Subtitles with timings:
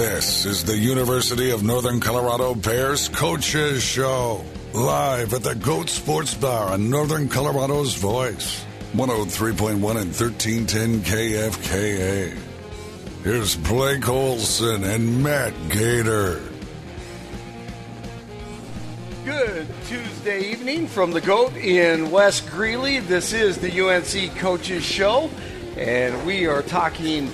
[0.00, 4.42] This is the University of Northern Colorado Bears Coaches Show,
[4.72, 12.34] live at the Goat Sports Bar on Northern Colorado's Voice, 103.1 and 1310 KFKA.
[13.24, 16.40] Here's Blake Olson and Matt Gator.
[19.26, 23.00] Good Tuesday evening from the GOAT in West Greeley.
[23.00, 25.28] This is the UNC Coaches Show,
[25.76, 27.30] and we are talking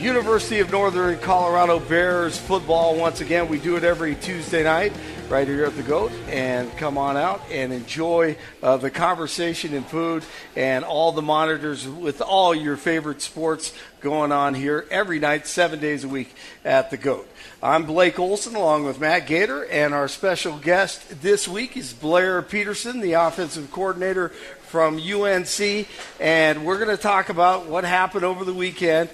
[0.00, 2.96] University of Northern Colorado Bears football.
[2.96, 4.94] Once again, we do it every Tuesday night
[5.28, 6.10] right here at the GOAT.
[6.28, 10.24] And come on out and enjoy uh, the conversation and food
[10.56, 15.80] and all the monitors with all your favorite sports going on here every night, seven
[15.80, 17.28] days a week at the GOAT.
[17.62, 22.40] I'm Blake Olson along with Matt Gator, and our special guest this week is Blair
[22.40, 24.32] Peterson, the offensive coordinator
[24.70, 25.88] from UNC,
[26.20, 29.10] and we're going to talk about what happened over the weekend.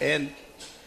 [0.00, 0.32] And,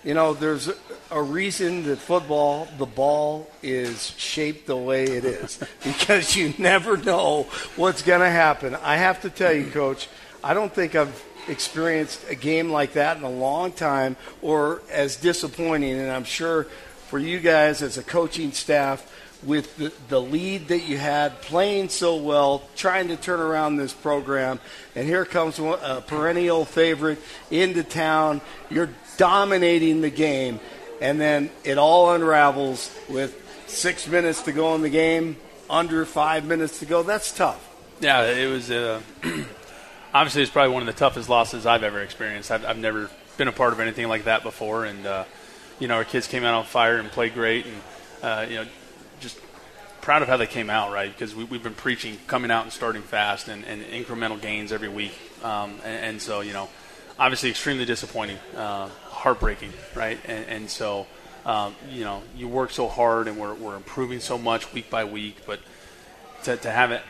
[0.05, 0.71] you know, there's
[1.11, 6.95] a reason that football, the ball is shaped the way it is because you never
[6.95, 7.44] know
[7.75, 8.73] what's going to happen.
[8.75, 10.07] I have to tell you, Coach,
[10.41, 15.17] I don't think I've experienced a game like that in a long time or as
[15.17, 16.67] disappointing, and I'm sure
[17.09, 19.11] for you guys as a coaching staff,
[19.44, 23.94] with the, the lead that you had, playing so well, trying to turn around this
[23.94, 24.59] program.
[24.95, 27.19] And here comes a perennial favorite
[27.52, 28.41] into town.
[28.69, 30.59] You're dominating the game.
[31.02, 35.38] And then it all unravels with six minutes to go in the game,
[35.69, 37.03] under five minutes to go.
[37.03, 37.61] That's tough.
[38.00, 38.72] Yeah, it was.
[38.72, 39.02] Uh,
[40.13, 42.52] obviously, it's probably one of the toughest losses I've ever experienced.
[42.52, 45.25] I've, I've never been a part of anything like that before, and uh,
[45.80, 47.75] you know, our kids came out on fire and played great, and
[48.22, 48.66] uh, you know,
[49.19, 49.39] just
[50.02, 51.11] proud of how they came out, right?
[51.11, 54.88] Because we, have been preaching coming out and starting fast and, and incremental gains every
[54.88, 55.13] week.
[55.44, 56.69] Um, and, and, so, you know,
[57.17, 60.19] obviously extremely disappointing, uh, heartbreaking, right?
[60.25, 61.07] And, and so,
[61.44, 65.05] um, you know, you work so hard and we're, we're improving so much week by
[65.05, 65.59] week, but
[66.44, 67.02] to, to have it,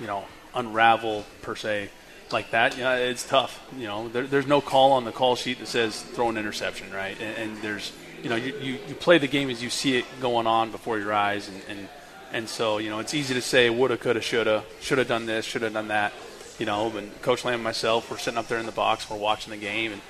[0.00, 1.90] you know, unravel per se
[2.32, 3.62] like that, you know, it's tough.
[3.76, 6.90] You know, there, there's no call on the call sheet that says throw an interception,
[6.92, 7.20] right?
[7.20, 7.92] and, and there's–
[8.22, 10.98] you know, you, you, you, play the game as you see it going on before
[10.98, 11.48] your eyes.
[11.48, 11.88] And, and,
[12.32, 15.70] and so, you know, it's easy to say woulda, coulda, shoulda, shoulda done this, shoulda
[15.70, 16.12] done that.
[16.58, 19.16] You know, and Coach Lamb and myself, we're sitting up there in the box, we're
[19.16, 20.00] watching the game, and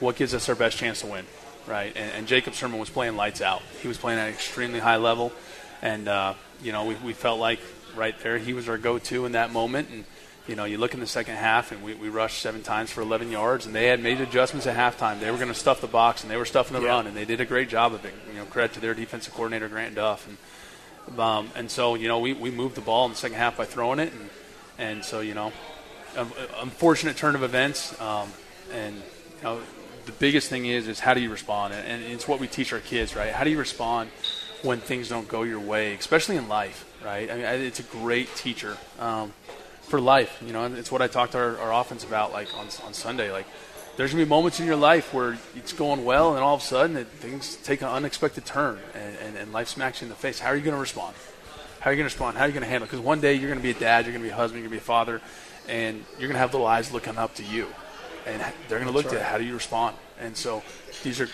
[0.00, 1.24] what gives us our best chance to win,
[1.66, 1.96] right?
[1.96, 3.62] And, and Jacob Sirmon was playing lights out.
[3.80, 5.32] He was playing at an extremely high level,
[5.80, 7.60] and, uh, you know, we, we felt like
[7.96, 9.88] right there he was our go-to in that moment.
[9.90, 10.04] And,
[10.46, 13.00] you know, you look in the second half, and we, we rushed seven times for
[13.00, 15.18] 11 yards, and they had made adjustments at halftime.
[15.18, 16.90] They were going to stuff the box, and they were stuffing the yeah.
[16.90, 18.12] run, and they did a great job of it.
[18.28, 22.18] You know, credit to their defensive coordinator Grant Duff, and um, and so you know
[22.18, 24.30] we, we moved the ball in the second half by throwing it, and
[24.78, 25.52] and so you know,
[26.16, 26.30] um,
[26.60, 28.30] unfortunate turn of events, um,
[28.72, 29.60] and you know
[30.04, 32.80] the biggest thing is is how do you respond, and it's what we teach our
[32.80, 33.32] kids, right?
[33.32, 34.10] How do you respond?
[34.64, 37.30] when things don't go your way, especially in life, right?
[37.30, 38.76] I mean, it's a great teacher.
[38.98, 39.32] Um,
[39.86, 40.42] for life.
[40.44, 42.94] You know, and it's what I talked to our, our offense about like on, on
[42.94, 43.30] Sunday.
[43.30, 43.46] Like,
[43.96, 46.64] there's gonna be moments in your life where it's going well, and all of a
[46.64, 50.16] sudden it, things take an unexpected turn, and, and, and life smacks you in the
[50.16, 50.38] face.
[50.40, 51.14] How are you gonna respond?
[51.80, 52.36] How are you gonna respond?
[52.36, 52.86] How are you gonna handle?
[52.86, 54.80] Because one day you're gonna be a dad, you're gonna be a husband, you're gonna
[54.80, 55.20] be a father,
[55.68, 57.68] and you're gonna have little eyes looking up to you,
[58.26, 59.20] and they're gonna That's look right.
[59.20, 59.96] to how do you respond.
[60.18, 60.62] And so
[61.02, 61.28] these are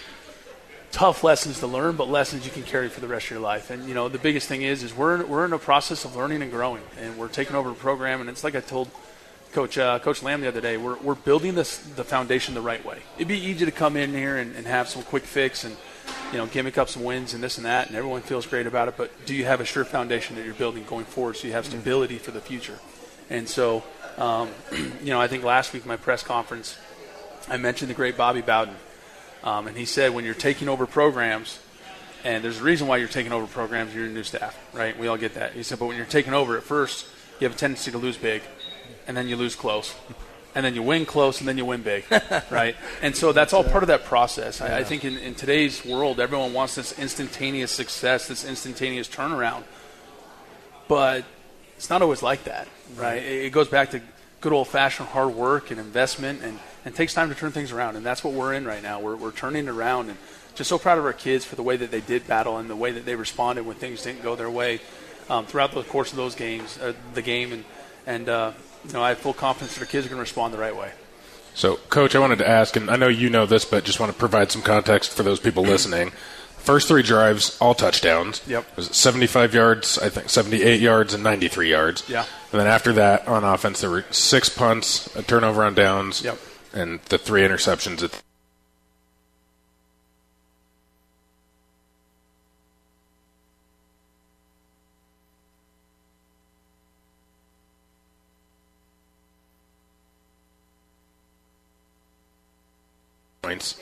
[0.92, 3.70] tough lessons to learn, but lessons you can carry for the rest of your life.
[3.70, 6.42] And you know, the biggest thing is is we're we're in a process of learning
[6.42, 8.20] and growing, and we're taking over a program.
[8.20, 8.90] And it's like I told
[9.52, 12.84] Coach uh, Coach Lamb the other day, we're we're building this the foundation the right
[12.84, 12.98] way.
[13.16, 15.76] It'd be easy to come in here and, and have some quick fix and
[16.32, 18.88] you know gimmick up some wins and this and that, and everyone feels great about
[18.88, 18.96] it.
[18.96, 21.64] But do you have a sure foundation that you're building going forward, so you have
[21.64, 21.80] mm-hmm.
[21.80, 22.78] stability for the future?
[23.28, 23.84] And so,
[24.18, 24.48] um,
[25.02, 26.76] you know, I think last week my press conference,
[27.48, 28.74] I mentioned the great Bobby Bowden
[29.42, 31.58] um, and he said, when you're taking over programs,
[32.24, 34.98] and there's a reason why you're taking over programs, you're new staff, right?
[34.98, 35.52] We all get that.
[35.52, 37.06] He said, but when you're taking over at first,
[37.38, 38.42] you have a tendency to lose big,
[39.06, 39.94] and then you lose close,
[40.54, 42.04] and then you win close, and then you win big,
[42.50, 42.76] right?
[43.00, 44.60] And so that's all part of that process.
[44.60, 49.62] I, I think in, in today's world, everyone wants this instantaneous success, this instantaneous turnaround,
[50.86, 51.24] but
[51.76, 53.22] it's not always like that, right?
[53.22, 54.02] It goes back to
[54.42, 57.96] good old fashioned hard work and investment and– and takes time to turn things around.
[57.96, 59.00] And that's what we're in right now.
[59.00, 60.18] We're, we're turning around and
[60.54, 62.76] just so proud of our kids for the way that they did battle and the
[62.76, 64.80] way that they responded when things didn't go their way
[65.28, 67.52] um, throughout the course of those games, uh, the game.
[67.52, 67.64] And,
[68.06, 68.52] and uh,
[68.86, 70.76] you know, I have full confidence that our kids are going to respond the right
[70.76, 70.92] way.
[71.54, 74.12] So, Coach, I wanted to ask, and I know you know this, but just want
[74.12, 76.12] to provide some context for those people listening.
[76.58, 78.42] First three drives, all touchdowns.
[78.46, 78.78] Yep.
[78.78, 82.08] It 75 yards, I think 78 yards, and 93 yards.
[82.08, 82.26] Yeah.
[82.52, 86.22] And then after that, on offense, there were six punts, a turnover on downs.
[86.22, 86.38] Yep
[86.72, 88.22] and the three interceptions at
[103.50, 103.80] points.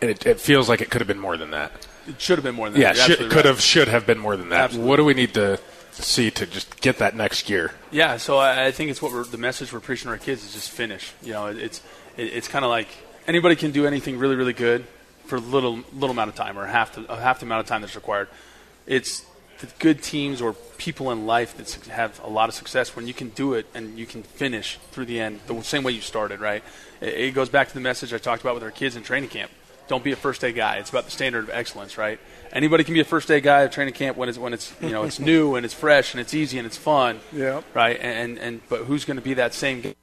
[0.00, 1.72] And it, it, feels like it could have been more than that.
[2.06, 2.96] It should have been more than that.
[2.96, 4.60] Yeah, should, could have, should have been more than that.
[4.60, 4.90] Absolutely.
[4.90, 5.58] What do we need to
[5.92, 7.72] see to just get that next gear?
[7.90, 10.52] Yeah, so I, I think it's what the message we're preaching to our kids is
[10.52, 11.12] just finish.
[11.22, 11.80] You know, it's
[12.16, 12.88] it, it's kind of like
[13.26, 14.84] anybody can do anything really really good
[15.26, 17.80] for a little little amount of time or half the half the amount of time
[17.80, 18.28] that's required.
[18.86, 19.24] It's
[19.60, 23.14] the good teams or people in life that have a lot of success when you
[23.14, 26.40] can do it and you can finish through the end the same way you started.
[26.40, 26.62] Right?
[27.00, 29.30] It, it goes back to the message I talked about with our kids in training
[29.30, 29.50] camp.
[29.86, 30.76] Don't be a first day guy.
[30.76, 32.18] It's about the standard of excellence, right?
[32.52, 34.90] Anybody can be a first day guy at training camp when it's when it's you
[34.90, 37.20] know it's new and it's fresh and it's easy and it's fun.
[37.32, 37.62] Yeah.
[37.72, 37.98] Right.
[38.00, 39.94] And and but who's going to be that same guy?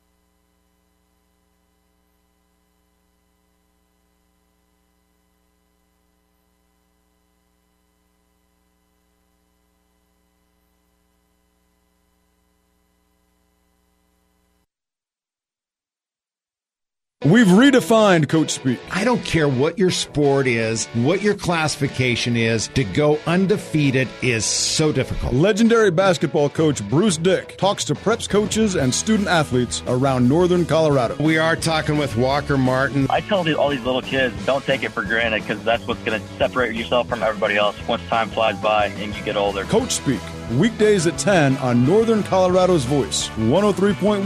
[17.32, 18.78] We've redefined Coach Speak.
[18.92, 24.44] I don't care what your sport is, what your classification is, to go undefeated is
[24.44, 25.34] so difficult.
[25.34, 31.16] Legendary basketball coach Bruce Dick talks to preps coaches and student athletes around northern Colorado.
[31.24, 33.08] We are talking with Walker Martin.
[33.10, 36.04] I tell these, all these little kids, don't take it for granted because that's what's
[36.04, 39.64] going to separate yourself from everybody else once time flies by and you get older.
[39.64, 40.20] Coach Speak,
[40.58, 44.26] weekdays at 10 on Northern Colorado's Voice, 103.1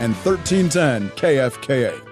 [0.00, 2.11] and 1310 KFKA.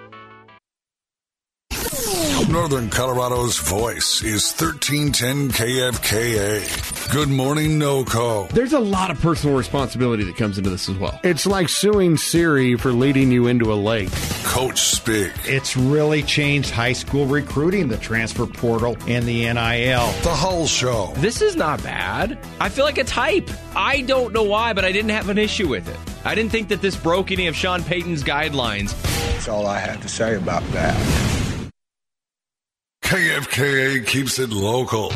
[2.51, 7.13] Northern Colorado's voice is 1310 KFKA.
[7.13, 8.49] Good morning, NOCO.
[8.49, 11.21] There's a lot of personal responsibility that comes into this as well.
[11.23, 14.11] It's like suing Siri for leading you into a lake.
[14.43, 15.31] Coach Speak.
[15.45, 20.13] It's really changed high school recruiting, the transfer portal, and the NIL.
[20.23, 21.13] The Hull Show.
[21.19, 22.37] This is not bad.
[22.59, 23.49] I feel like it's hype.
[23.77, 26.27] I don't know why, but I didn't have an issue with it.
[26.27, 29.01] I didn't think that this broke any of Sean Payton's guidelines.
[29.35, 31.40] That's all I have to say about that.
[33.11, 35.13] KFKA keeps it local.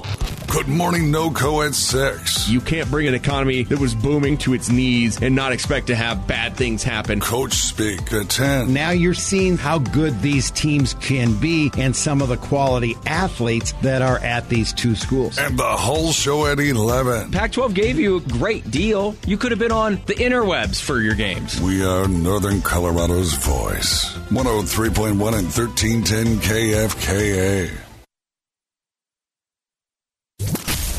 [0.49, 2.49] Good morning, NOCO at 6.
[2.49, 5.94] You can't bring an economy that was booming to its knees and not expect to
[5.94, 7.20] have bad things happen.
[7.20, 8.73] Coach Speak at 10.
[8.73, 13.73] Now you're seeing how good these teams can be and some of the quality athletes
[13.82, 15.38] that are at these two schools.
[15.38, 17.31] And the Hull Show at 11.
[17.31, 19.14] Pac 12 gave you a great deal.
[19.25, 21.61] You could have been on the interwebs for your games.
[21.61, 24.12] We are Northern Colorado's voice.
[24.31, 27.83] 103.1 and 1310 KFKA.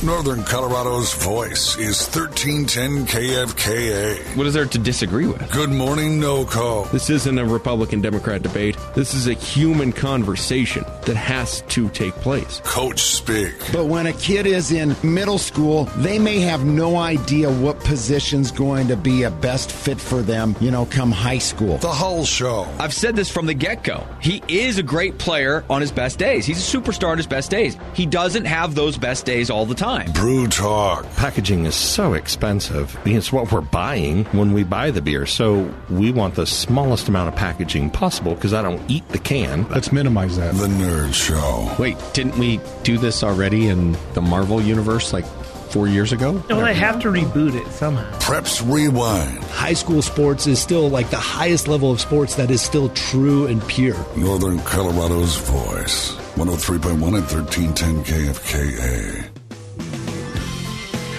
[0.06, 4.38] Northern Colorado's voice is 1310 KFKA.
[4.38, 5.52] What is there to disagree with?
[5.52, 6.92] Good morning, NOCO.
[6.92, 8.78] This isn't a Republican Democrat debate.
[8.94, 12.62] This is a human conversation that has to take place.
[12.64, 13.56] Coach Speak.
[13.74, 18.52] But when a kid is in middle school, they may have no idea what position's
[18.52, 21.80] going to be a best fit for them, you know, come high school.
[21.80, 22.68] The Hull Show.
[22.78, 24.06] I've said this from the get go.
[24.22, 26.46] He is a great player on his best days.
[26.46, 27.76] He's a superstar on his best days.
[27.96, 29.95] He doesn't have those best days all the time.
[30.04, 31.06] Brew Talk.
[31.16, 32.98] Packaging is so expensive.
[33.06, 35.26] It's what we're buying when we buy the beer.
[35.26, 39.68] So we want the smallest amount of packaging possible because I don't eat the can.
[39.70, 40.56] Let's minimize that.
[40.56, 41.74] The Nerd Show.
[41.82, 46.44] Wait, didn't we do this already in the Marvel universe like four years ago?
[46.50, 48.10] No, they have to reboot it somehow.
[48.20, 49.44] Preps Rewind.
[49.46, 53.48] High school sports is still like the highest level of sports that is still true
[53.48, 53.98] and pure.
[54.16, 56.16] Northern Colorado's voice.
[56.36, 59.45] 103.1 and 1310 KFKA.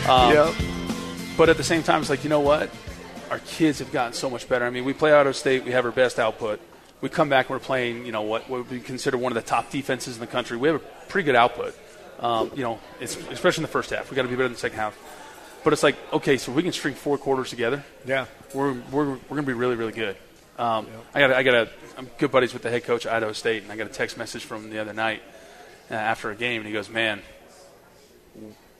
[0.09, 0.55] Um, Yep.
[1.37, 2.71] But at the same time, it's like you know what?
[3.31, 4.65] Our kids have gotten so much better.
[4.65, 5.65] I mean, we play Idaho State.
[5.65, 6.61] We have our best output.
[7.01, 9.47] We come back and we're playing, you know, what, what we consider one of the
[9.47, 10.57] top defenses in the country.
[10.57, 11.77] We have a pretty good output.
[12.21, 14.11] Um, you know, it's, especially in the first half.
[14.11, 14.97] We got to be better in the second half.
[15.63, 17.85] But it's like, okay, so we can string four quarters together.
[18.07, 18.27] Yeah.
[18.55, 20.17] We're we're, we're going to be really really good.
[20.59, 23.33] Um, I got I got a I'm good buddies with the head coach at Idaho
[23.33, 25.21] State, and I got a text message from the other night
[25.91, 27.21] uh, after a game, and he goes, "Man,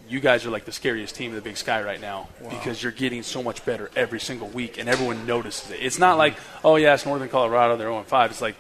[0.09, 2.93] you guys are like the scariest team in the Big Sky right now because you're
[2.93, 5.81] getting so much better every single week, and everyone notices it.
[5.81, 8.31] It's not like, oh yeah, it's Northern Colorado, they're 0 5.
[8.31, 8.57] It's like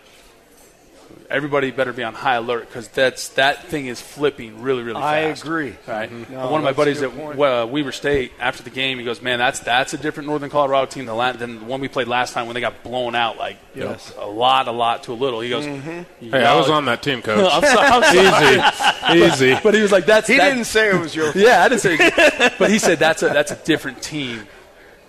[1.29, 5.45] everybody better be on high alert because that's that thing is flipping really really fast.
[5.45, 5.75] I agree.
[5.87, 6.11] Right.
[6.11, 6.31] Mhm.
[6.31, 7.39] No, one of my buddies at point.
[7.41, 10.87] uh, Weber State after the game, he goes, "Man, that's that's a different Northern Colorado
[10.87, 13.57] team than, than the one we played last time when they got blown out like
[13.75, 14.13] you know, Yes.
[14.19, 16.31] a lot, a lot to a little." He goes, Mm-hmm.
[16.31, 17.49] Hey, I was on that team, coach.
[17.53, 17.87] I'm sorry.
[17.89, 18.03] I'm
[19.11, 19.19] sorry.
[19.21, 19.27] Easy.
[19.53, 19.61] Easy.
[19.63, 21.37] But he was like, "That's He that- didn't say it was your fault.
[21.45, 22.51] yeah, I didn't say.
[22.59, 24.47] but he said that's a that's a different team,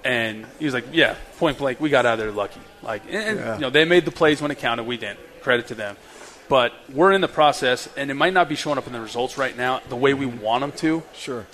[0.04, 2.60] and he was like, yeah, point blank, we got out of there lucky.
[2.84, 3.56] Like, and, and, Yeah.
[3.56, 4.84] you know, they made the plays when it counted.
[4.86, 5.20] We didn't.
[5.48, 5.96] Credit to them.
[6.50, 9.38] But we're in the process, and it might not be showing up in the results
[9.38, 10.42] right now the way we mm-hmm.
[10.42, 11.04] want them to.
[11.13, 11.46] Sure.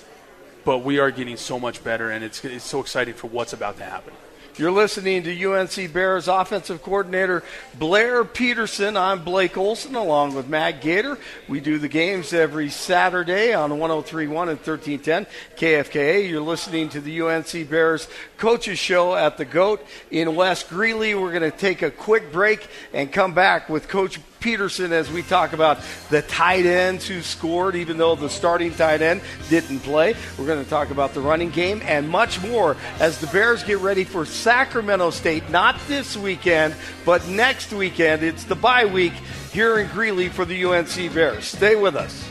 [0.64, 3.76] But we are getting so much better, and it's it's so exciting for what's about
[3.76, 4.12] to happen.
[4.56, 7.42] You're listening to UNC Bears offensive coordinator
[7.76, 8.96] Blair Peterson.
[8.96, 11.18] I'm Blake Olson along with Matt Gator.
[11.48, 16.30] We do the games every Saturday on 1031 and 1310 KFKA.
[16.30, 18.06] You're listening to the UNC Bears
[18.36, 21.16] coaches show at the GOAT in West Greeley.
[21.16, 25.22] We're going to take a quick break and come back with Coach Peterson as we
[25.22, 30.14] talk about the tight ends who scored, even though the starting tight end didn't play.
[30.36, 33.78] We're going to talk about the running game and much more as the Bears get
[33.78, 36.74] ready for Sacramento State, not this weekend,
[37.06, 38.22] but next weekend.
[38.22, 39.14] It's the bye week
[39.50, 41.46] here in Greeley for the UNC Bears.
[41.46, 42.28] Stay with us.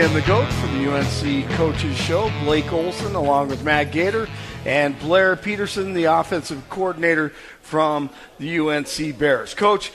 [0.00, 2.30] And the GOAT for the UNC Coaches Show.
[2.44, 4.28] Blake Olson along with Matt Gator
[4.64, 7.30] and Blair Peterson, the offensive coordinator
[7.62, 9.54] from the UNC Bears.
[9.54, 9.90] Coach,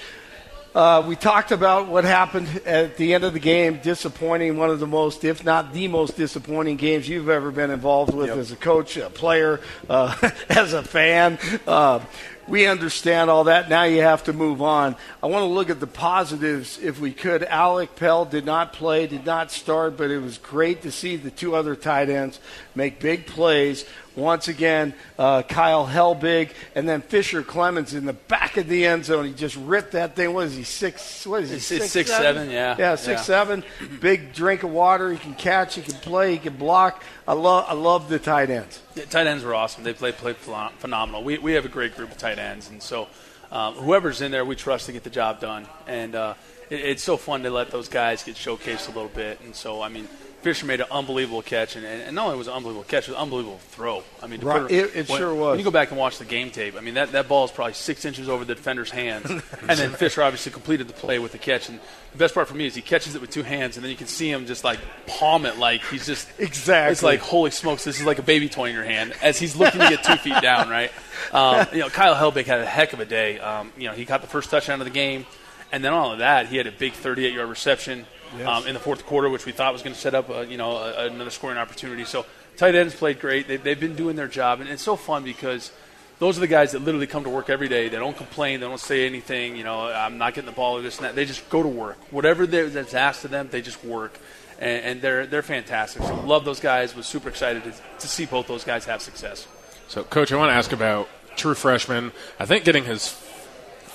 [0.76, 3.80] uh, we talked about what happened at the end of the game.
[3.82, 8.14] Disappointing, one of the most, if not the most disappointing games you've ever been involved
[8.14, 10.16] with as a coach, a player, uh,
[10.50, 11.40] as a fan.
[11.66, 12.02] Uh,
[12.48, 13.70] we understand all that.
[13.70, 14.96] Now you have to move on.
[15.22, 17.44] I want to look at the positives if we could.
[17.44, 21.32] Alec Pell did not play, did not start, but it was great to see the
[21.32, 22.40] two other tight ends
[22.76, 23.86] make big plays.
[24.16, 29.06] Once again, uh, Kyle Helbig and then Fisher Clemens in the back of the end
[29.06, 29.26] zone.
[29.26, 30.34] He just ripped that thing.
[30.34, 31.26] What is he six?
[31.26, 31.90] What is he six?
[31.90, 32.76] six, seven, yeah.
[32.78, 33.24] yeah, six Yeah.
[33.24, 33.64] seven.
[34.00, 35.12] Big drink of water.
[35.12, 35.76] He can catch.
[35.76, 36.34] He can play.
[36.34, 37.04] He can block.
[37.28, 37.66] I love.
[37.68, 38.82] I love the tight ends.
[38.94, 39.84] Yeah, tight ends were awesome.
[39.84, 41.24] They played played phenomenal.
[41.24, 43.08] We we have a great group of tight ends, and so
[43.52, 45.66] um, whoever's in there, we trust to get the job done.
[45.88, 46.34] And uh,
[46.70, 49.42] it, it's so fun to let those guys get showcased a little bit.
[49.42, 50.08] And so I mean.
[50.44, 53.12] Fisher made an unbelievable catch, and, and not only was it an unbelievable catch, it
[53.12, 54.04] was an unbelievable throw.
[54.22, 55.52] I mean, Right, put it- it when, sure was.
[55.52, 57.52] When you go back and watch the game tape, I mean, that, that ball is
[57.52, 61.32] probably six inches over the defender's hands, and then Fisher obviously completed the play with
[61.32, 61.70] the catch.
[61.70, 61.80] And
[62.12, 63.98] the best part for me is he catches it with two hands, and then you
[63.98, 66.92] can see him just like palm it like he's just Exactly.
[66.92, 69.56] It's like holy smokes, this is like a baby toy in your hand as he's
[69.56, 70.92] looking to get two feet down, right?
[71.32, 73.40] Um, you know, Kyle Helbig had a heck of a day.
[73.40, 75.26] Um, you know, he got the first touchdown of the game,
[75.72, 78.06] and then all of that, he had a big 38-yard reception
[78.38, 78.48] Yes.
[78.48, 80.58] um, in the fourth quarter, which we thought was going to set up, a, you
[80.58, 82.06] know, a, another scoring opportunity.
[82.06, 82.26] So
[82.58, 83.48] tight ends played great.
[83.48, 85.72] They, they've been doing their job, and it's so fun because
[86.20, 87.90] those are the guys that literally come to work every day.
[87.90, 88.60] They don't complain.
[88.60, 89.56] They don't say anything.
[89.56, 91.16] You know, I'm not getting the ball or this and that.
[91.16, 91.98] They just go to work.
[92.12, 94.18] Whatever that's asked of them, they just work,
[94.60, 96.04] and, and they're they're fantastic.
[96.04, 96.96] So love those guys.
[96.96, 99.48] Was super excited to, to see both those guys have success.
[99.88, 102.12] So, Coach, I want to ask about true freshman.
[102.40, 103.08] I think getting his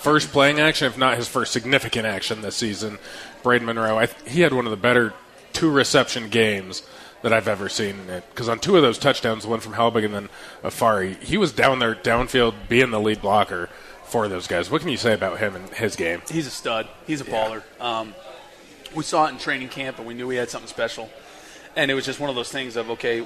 [0.00, 2.98] first playing action, if not his first significant action this season,
[3.42, 3.98] Braden Monroe.
[3.98, 5.12] I, he had one of the better
[5.52, 6.82] two reception games
[7.22, 7.96] that I've ever seen.
[8.30, 10.28] Because on two of those touchdowns, one from Helbig and then
[10.62, 13.68] Afari, he was down there downfield being the lead blocker
[14.04, 14.70] for those guys.
[14.70, 16.22] What can you say about him and his game?
[16.30, 16.88] He's a stud.
[17.06, 17.62] He's a baller.
[17.80, 18.14] Um,
[18.94, 21.10] we saw it in training camp, and we knew he had something special.
[21.76, 23.24] And it was just one of those things of okay,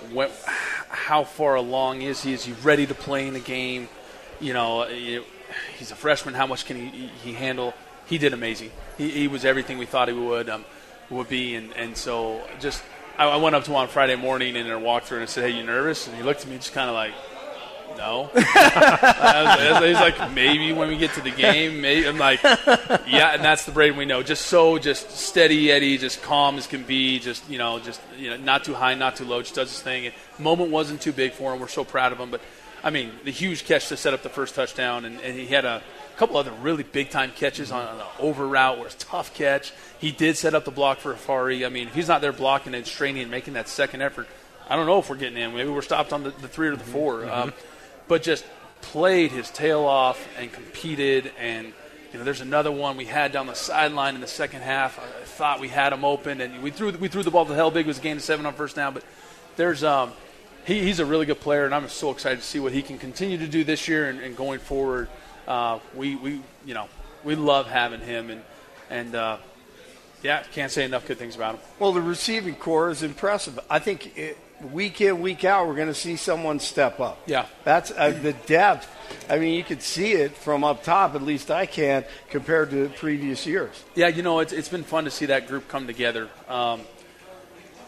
[0.88, 2.32] how far along is he?
[2.32, 3.88] Is he ready to play in the game?
[4.40, 5.24] You know, you-
[5.78, 6.34] he's a freshman.
[6.34, 7.74] How much can he, he handle?
[8.06, 8.70] He did amazing.
[8.98, 10.64] He, he was everything we thought he would um,
[11.10, 12.82] would be, and, and so just
[13.18, 15.50] I, I went up to him on Friday morning in our walkthrough and I said,
[15.50, 17.12] "Hey, you nervous?" And he looked at me just kind of like,
[17.96, 23.44] "No." He's like, "Maybe when we get to the game." Maybe I'm like, "Yeah," and
[23.44, 24.22] that's the Braden we know.
[24.22, 27.18] Just so, just steady Eddie, just calm as can be.
[27.18, 29.42] Just you know, just you know, not too high, not too low.
[29.42, 30.06] Just does his thing.
[30.06, 31.60] And moment wasn't too big for him.
[31.60, 32.30] We're so proud of him.
[32.30, 32.40] But
[32.84, 35.64] I mean, the huge catch to set up the first touchdown, and, and he had
[35.64, 35.82] a
[36.16, 39.34] couple other really big time catches on, on the over route where it's a tough
[39.34, 39.72] catch.
[39.98, 41.64] He did set up the block for Afari.
[41.64, 44.26] I mean, if he's not there blocking and straining and making that second effort,
[44.68, 45.54] I don't know if we're getting in.
[45.54, 47.52] Maybe we're stopped on the, the three or the 4 Um,
[48.08, 48.44] but just
[48.80, 51.30] played his tail off and competed.
[51.38, 51.72] And
[52.12, 54.98] you know, there's another one we had down the sideline in the second half.
[54.98, 57.52] I, I thought we had him open, and we threw we threw the ball to
[57.52, 57.82] Helbig.
[57.82, 59.04] It was a gain of seven on first down, but
[59.56, 60.12] there's um,
[60.64, 62.98] he, he's a really good player, and I'm so excited to see what he can
[62.98, 65.08] continue to do this year and, and going forward.
[65.46, 66.88] Uh, we we you know
[67.24, 68.42] we love having him, and
[68.90, 69.38] and uh,
[70.22, 71.60] yeah, can't say enough good things about him.
[71.78, 73.58] Well, the receiving corps is impressive.
[73.68, 74.38] I think it,
[74.70, 77.20] week in, week out, we're going to see someone step up.
[77.26, 77.46] Yeah.
[77.64, 78.88] That's uh, the depth.
[79.28, 82.88] I mean, you could see it from up top, at least I can, compared to
[82.90, 83.82] previous years.
[83.94, 86.28] Yeah, you know, it's, it's been fun to see that group come together.
[86.48, 86.82] Um,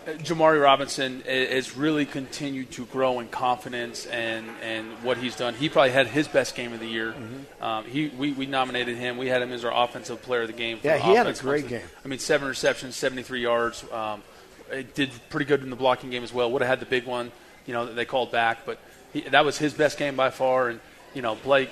[0.07, 5.55] Jamari Robinson has really continued to grow in confidence and, and what he's done.
[5.55, 7.13] He probably had his best game of the year.
[7.13, 7.63] Mm-hmm.
[7.63, 9.17] Um, he we, we nominated him.
[9.17, 10.79] We had him as our offensive player of the game.
[10.79, 11.87] for Yeah, the he had a great game.
[12.05, 13.85] I mean, seven receptions, 73 yards.
[13.93, 14.23] Um,
[14.71, 16.51] it did pretty good in the blocking game as well.
[16.53, 17.33] Would have had the big one
[17.67, 18.67] you know, that they called back.
[18.67, 18.79] But
[19.13, 20.69] he, that was his best game by far.
[20.69, 20.81] And
[21.15, 21.71] you know, Blake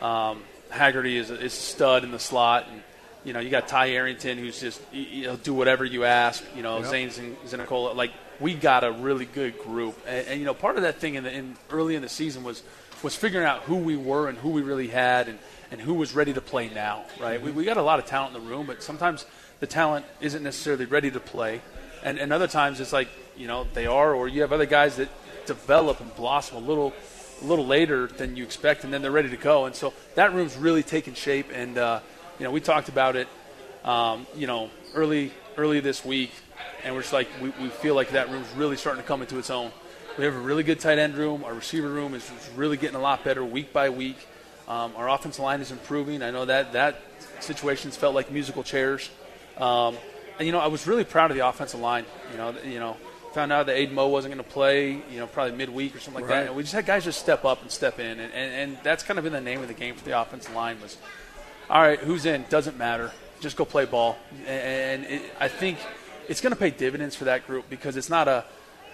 [0.00, 2.82] um, Haggerty is a, is a stud in the slot, and
[3.24, 6.42] you know, you got Ty Arrington who's just you know do whatever you ask.
[6.54, 6.86] You know, Yep.
[6.90, 7.94] Zane Zin- Zinicola.
[7.94, 11.14] Like we got a really good group, and, and you know, part of that thing
[11.14, 12.62] in, the, in early in the season was
[13.02, 15.38] was figuring out who we were and who we really had, and
[15.70, 17.04] and who was ready to play now.
[17.20, 17.40] Right?
[17.40, 19.24] We, we got a lot of talent in the room, but sometimes
[19.60, 21.60] the talent isn't necessarily ready to play,
[22.02, 24.96] and and other times it's like you know they are, or you have other guys
[24.96, 25.08] that
[25.46, 26.92] develop and blossom a little
[27.42, 29.64] a little later than you expect, and then they're ready to go.
[29.66, 31.48] And so that room's really taken shape.
[31.52, 32.00] And uh,
[32.38, 33.28] you know, we talked about it,
[33.84, 36.30] um, you know, early early this week,
[36.84, 39.38] and we're just like we, we feel like that room's really starting to come into
[39.38, 39.70] its own.
[40.18, 41.44] We have a really good tight end room.
[41.44, 44.16] Our receiver room is is really getting a lot better week by week.
[44.66, 46.22] Um, our offensive line is improving.
[46.22, 47.00] I know that that
[47.40, 49.10] situations felt like musical chairs.
[49.58, 49.96] Um,
[50.38, 52.06] and you know, I was really proud of the offensive line.
[52.32, 52.96] You know, you know,
[53.34, 54.90] found out that Aiden Moe wasn't going to play.
[54.92, 56.40] You know, probably midweek or something like Right.
[56.40, 56.46] that.
[56.48, 59.02] And we just had guys just step up and step in, and, and, and that's
[59.02, 60.96] kind of been the name of the game for the offensive line was,
[61.70, 62.44] all right, who's in?
[62.48, 64.18] Doesn't matter, just go play ball.
[64.46, 65.78] And it, I think
[66.28, 68.44] it's going to pay dividends for that group because it's not a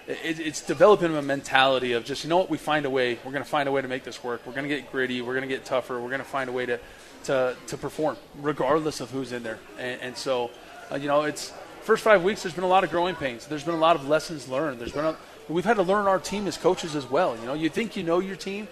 [0.07, 3.17] it, it's developing a mentality of just you know what we find a way.
[3.23, 4.41] We're going to find a way to make this work.
[4.45, 5.21] We're going to get gritty.
[5.21, 5.99] We're going to get tougher.
[5.99, 6.79] We're going to find a way to
[7.25, 9.59] to, to perform regardless of who's in there.
[9.77, 10.49] And, and so
[10.91, 13.47] uh, you know it's first five weeks there's been a lot of growing pains.
[13.47, 14.79] There's been a lot of lessons learned.
[14.79, 15.15] There's been a,
[15.49, 17.37] we've had to learn our team as coaches as well.
[17.37, 18.67] You know you think you know your team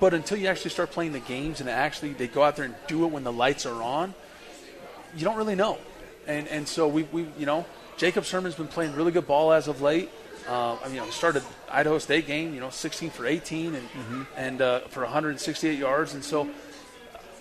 [0.00, 2.74] but until you actually start playing the games and actually they go out there and
[2.86, 4.14] do it when the lights are on
[5.16, 5.78] you don't really know.
[6.26, 7.64] And and so we, we you know
[7.96, 10.10] Jacob Sirmon's been playing really good ball as of late.
[10.48, 14.26] Uh, I mean, you know, started Idaho State game, you know, 16 for 18 and
[14.36, 16.48] and uh, for 168 yards, and so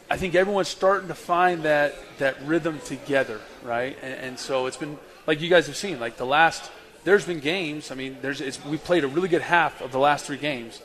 [0.09, 3.97] I think everyone's starting to find that that rhythm together, right?
[4.01, 6.71] And, and so it's been like you guys have seen, like the last.
[7.03, 7.89] There's been games.
[7.89, 10.81] I mean, there's it's, we played a really good half of the last three games.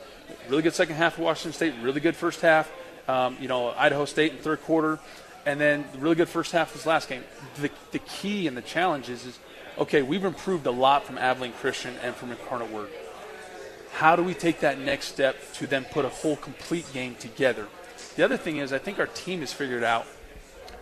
[0.49, 1.73] Really good second half of Washington State.
[1.81, 2.71] Really good first half.
[3.07, 4.99] Um, you know, Idaho State in third quarter,
[5.45, 7.23] and then really good first half this last game.
[7.59, 9.39] The the key and the challenge is, is
[9.77, 10.01] okay.
[10.01, 12.89] We've improved a lot from Abilene Christian and from Incarnate Word
[13.93, 17.67] how do we take that next step to then put a full complete game together
[18.15, 20.05] the other thing is i think our team has figured out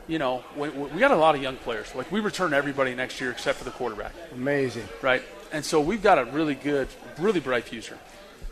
[0.07, 3.19] you know we, we got a lot of young players like we return everybody next
[3.19, 4.87] year except for the quarterback Amazing.
[5.01, 6.87] right and so we've got a really good
[7.19, 7.97] really bright future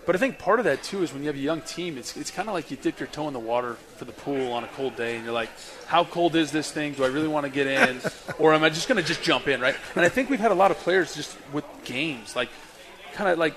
[0.10, 2.18] but i think part of that too is when you have a young team it's,
[2.18, 4.64] it's kind of like you dip your toe in the water for the pool on
[4.64, 5.50] a cold day and you're like
[5.86, 8.02] how cold is this thing do i really want to get in
[8.40, 10.50] or am i just going to just jump in right and i think we've had
[10.50, 12.50] a lot of players just with games like
[13.14, 13.54] kind of like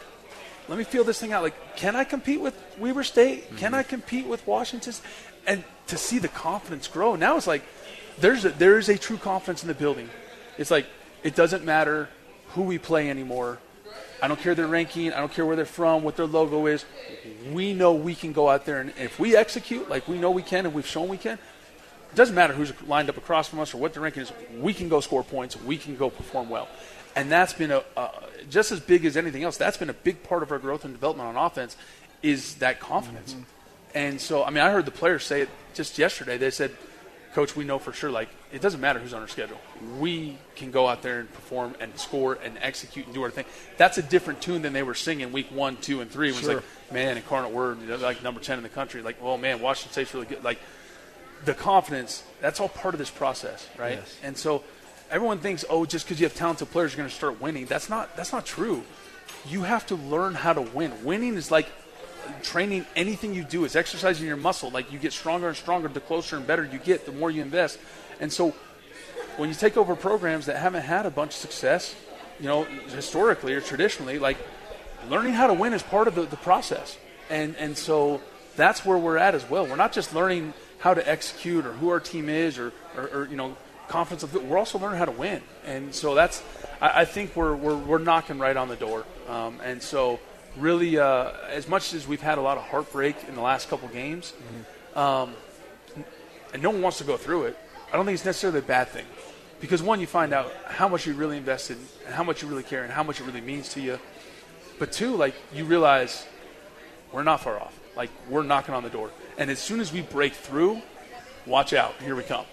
[0.68, 1.42] let me feel this thing out.
[1.42, 3.48] Like, can I compete with Weber State?
[3.56, 3.74] Can mm-hmm.
[3.74, 4.94] I compete with Washington?
[5.46, 7.62] And to see the confidence grow now, it's like
[8.18, 10.08] there's a, there is a true confidence in the building.
[10.58, 10.86] It's like
[11.22, 12.08] it doesn't matter
[12.50, 13.58] who we play anymore.
[14.22, 15.12] I don't care their ranking.
[15.12, 16.84] I don't care where they're from, what their logo is.
[17.52, 20.42] We know we can go out there and if we execute like we know we
[20.42, 21.38] can and we've shown we can.
[22.12, 24.32] It doesn't matter who's lined up across from us or what their ranking is.
[24.60, 25.60] We can go score points.
[25.60, 26.68] We can go perform well,
[27.16, 28.10] and that's been a, a
[28.48, 29.56] just as big as anything else.
[29.56, 31.76] That's been a big part of our growth and development on offense
[32.22, 33.32] is that confidence.
[33.32, 33.42] Mm-hmm.
[33.94, 36.38] And so, I mean, I heard the players say it just yesterday.
[36.38, 36.76] They said,
[37.34, 38.10] "Coach, we know for sure.
[38.10, 39.58] Like, it doesn't matter who's on our schedule.
[39.98, 43.44] We can go out there and perform and score and execute and do our thing."
[43.76, 46.32] That's a different tune than they were singing week one, two, and three.
[46.32, 46.58] When Sure.
[46.58, 49.36] it's like, "Man, Incarnate Word, you know, like number ten in the country." Like, "Oh
[49.36, 50.58] man, Washington State's really good." Like,
[51.44, 53.98] the confidence, that's all part of this process, right?
[53.98, 54.16] Yes.
[54.22, 54.62] And so
[55.10, 57.66] everyone thinks, oh, just because you have talented players, you're going to start winning.
[57.66, 58.84] That's not that's not true.
[59.48, 61.04] You have to learn how to win.
[61.04, 61.66] Winning is like
[62.42, 64.70] training anything you do is exercising your muscle.
[64.70, 67.42] Like you get stronger and stronger the closer and better you get, the more you
[67.42, 67.78] invest.
[68.20, 68.54] And so
[69.36, 71.94] when you take over programs that haven't had a bunch of success,
[72.38, 74.36] you know, historically or traditionally, like
[75.08, 76.98] learning how to win is part of the, the process.
[77.30, 78.20] And and so
[78.56, 79.66] that's where we're at as well.
[79.66, 83.26] We're not just learning how to execute or who our team is or, or, or
[83.26, 83.56] you know
[83.88, 85.42] confidence of we're also learning how to win.
[85.64, 86.42] And so that's
[86.80, 89.04] I, I think we're, we're we're knocking right on the door.
[89.28, 90.18] Um, and so
[90.56, 93.88] really, uh, as much as we've had a lot of heartbreak in the last couple
[93.88, 94.32] games,
[94.94, 95.34] um,
[96.52, 97.58] and no one wants to go through it.
[97.92, 99.06] I don't think it's necessarily a bad thing.
[99.60, 102.64] Because one, you find out how much you really invested and how much you really
[102.64, 103.98] care and how much it really means to you.
[104.78, 106.26] But two, like you realize
[107.12, 107.78] we're not far off.
[107.96, 109.10] Like we're knocking on the door.
[109.38, 110.82] And as soon as we break through,
[111.46, 111.94] watch out.
[112.02, 112.44] Here we come.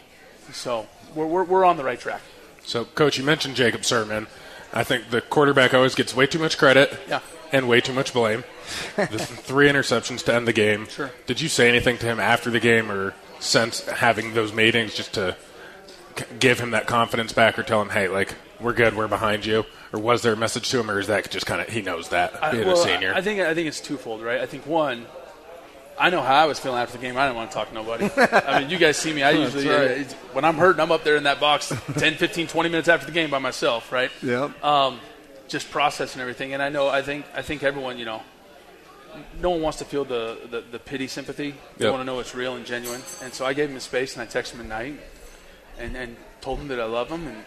[0.53, 2.21] So we're, we're, we're on the right track.
[2.63, 4.27] So, Coach, you mentioned Jacob Sirmon.
[4.71, 7.21] I think the quarterback always gets way too much credit Yeah.
[7.51, 8.43] And way too much blame.
[8.95, 10.87] the three interceptions to end the game.
[10.87, 11.11] Sure.
[11.27, 15.13] Did you say anything to him after the game or since having those meetings just
[15.13, 15.35] to
[16.39, 19.65] give him that confidence back or tell him, hey, like we're good, we're behind you?
[19.91, 22.09] Or was there a message to him, or is that just kind of he knows
[22.09, 23.13] that I, being well, a senior?
[23.13, 24.39] I think I think it's twofold, right?
[24.39, 25.07] I think one,
[25.99, 27.17] I know how I was feeling after the game.
[27.17, 28.07] I didn't want to talk to nobody.
[28.15, 29.23] I mean, you guys see me.
[29.23, 29.91] I usually, right.
[29.91, 33.07] it's- when I'm hurting, I'm up there in that box 10, 15, 20 minutes after
[33.07, 34.11] the game by myself, right?
[34.21, 34.63] Yep.
[34.63, 34.99] Um,
[35.49, 36.53] just processing everything.
[36.53, 38.21] And I know, I think, I think everyone, you know,
[39.41, 41.55] no one wants to feel the, the, the pity sympathy.
[41.77, 41.93] They Yep.
[41.93, 43.01] want to know it's real and genuine.
[43.23, 44.99] And so I gave him his space and I texted him at night
[45.77, 47.27] and, and told him that I love him.
[47.27, 47.43] And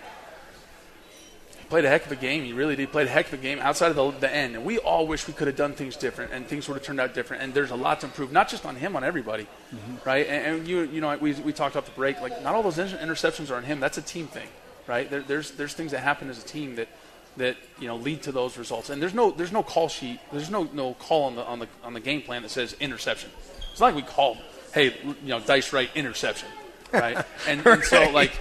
[1.56, 2.42] he played a heck of a game.
[2.44, 2.82] He really did.
[2.82, 4.56] He played a heck of a game outside of the, the end.
[4.56, 7.00] And we all wish we could have done things different and things would have turned
[7.00, 7.44] out different.
[7.44, 9.96] And there's a lot to improve, not just on him, on everybody, mm-hmm.
[10.04, 10.26] right?
[10.26, 12.20] And, and you, you know, we, we talked off the break.
[12.20, 13.78] Like, not all those interceptions are on him.
[13.78, 14.48] That's a team thing,
[14.88, 15.08] right?
[15.08, 16.88] There, there's there's things that happen as a team that
[17.36, 18.90] that you know lead to those results.
[18.90, 20.20] And there's no there's no call sheet.
[20.32, 23.30] There's no no call on the on the on the game plan that says interception.
[23.70, 24.38] It's not like we called,
[24.74, 26.48] hey, you know, dice right interception,
[26.92, 27.24] right?
[27.48, 28.32] And, and so like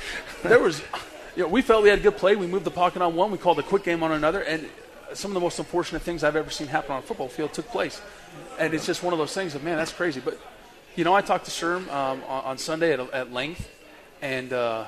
[0.44, 0.82] there was,
[1.36, 2.36] you know, we felt we had a good play.
[2.36, 3.32] We moved the pocket on one.
[3.32, 4.68] We called a quick game on another, and
[5.14, 7.68] some of the most unfortunate things I've ever seen happen on a football field took
[7.70, 8.02] place.
[8.60, 10.22] And it's just one of those things of man, that's crazy.
[10.24, 10.38] But
[10.96, 13.70] you know, I talked to Sherm um, on, on Sunday at, at length,
[14.22, 14.86] and uh,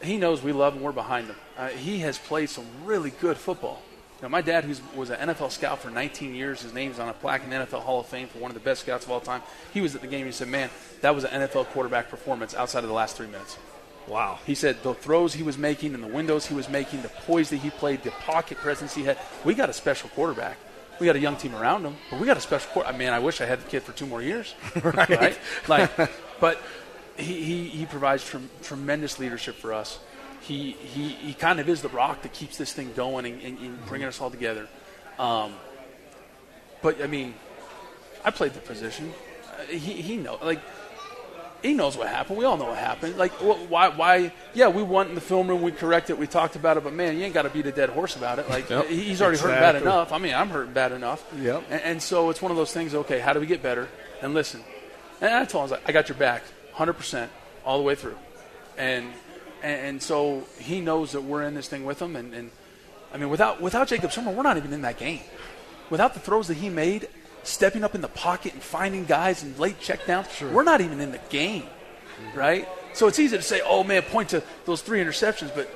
[0.00, 1.36] he knows we love and we're behind him.
[1.56, 3.82] Uh, he has played some really good football.
[4.22, 7.12] Know, my dad, who was an NFL scout for 19 years, his name's on a
[7.12, 9.20] plaque in the NFL Hall of Fame for one of the best scouts of all
[9.20, 9.42] time.
[9.74, 10.20] He was at the game.
[10.20, 13.26] And he said, "Man, that was an NFL quarterback performance outside of the last three
[13.26, 13.58] minutes."
[14.06, 14.38] Wow.
[14.46, 17.50] He said the throws he was making and the windows he was making, the poise
[17.50, 19.18] that he played, the pocket presence he had.
[19.44, 20.56] We got a special quarterback.
[21.00, 22.94] We got a young team around him, but we got a special quarterback.
[22.94, 24.54] I mean, I wish I had the kid for two more years.
[24.84, 25.38] Right.
[25.66, 25.90] Like,
[26.38, 26.60] but
[27.16, 29.98] he, he, he provides trem- tremendous leadership for us.
[30.42, 33.58] He, he, he kind of is the rock that keeps this thing going and, and,
[33.58, 34.68] and bringing us all together.
[35.18, 35.54] Um,
[36.82, 37.34] but, I mean,
[38.24, 39.12] I played the position.
[39.46, 40.60] Uh, he, he know like
[41.62, 42.38] he knows what happened.
[42.38, 43.16] We all know what happened.
[43.16, 45.62] Like wh- why why yeah we went in the film room.
[45.62, 46.16] We corrected.
[46.16, 46.84] It, we talked about it.
[46.84, 48.48] But man, you ain't got to beat a dead horse about it.
[48.48, 48.86] Like Yep.
[48.88, 50.12] he's already hurt bad enough.
[50.12, 51.24] I mean I'm hurting bad enough.
[51.38, 51.64] Yep.
[51.70, 52.94] And, and so it's one of those things.
[52.94, 53.88] Okay, how do we get better?
[54.20, 54.62] And listen.
[55.20, 57.30] And I told him I was like I got your back, hundred percent,
[57.64, 58.18] all the way through.
[58.78, 59.12] And,
[59.62, 62.16] and and so he knows that we're in this thing with him.
[62.16, 62.50] And, and
[63.12, 65.20] I mean without without Jacob Sirmon, we're not even in that game
[65.92, 67.06] without the throws that he made,
[67.42, 71.12] stepping up in the pocket and finding guys and late checkdowns, we're not even in
[71.12, 71.64] the game,
[72.34, 72.66] right?
[72.94, 75.68] So it's easy to say, oh man, point to those three interceptions, but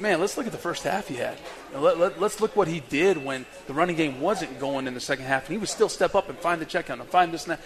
[0.00, 1.38] man, let's look at the first half he had.
[1.70, 4.88] You know, Let, let, let's look what he did when the running game wasn't going
[4.88, 7.08] in the second half, and he would still step up and find the checkdown and
[7.08, 7.60] find this and that.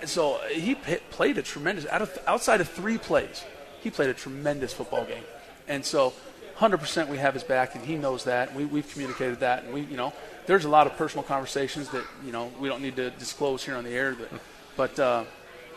[0.00, 3.44] And So he p- played a tremendous out of, outside of three plays.
[3.80, 5.24] He played a tremendous football game,
[5.66, 6.12] and so
[6.58, 8.54] 100% we have his back, and he knows that.
[8.54, 10.12] We, we've communicated that, and we, you know,
[10.46, 13.76] there's a lot of personal conversations that you know we don't need to disclose here
[13.76, 14.40] on the air, but,
[14.76, 15.24] but uh,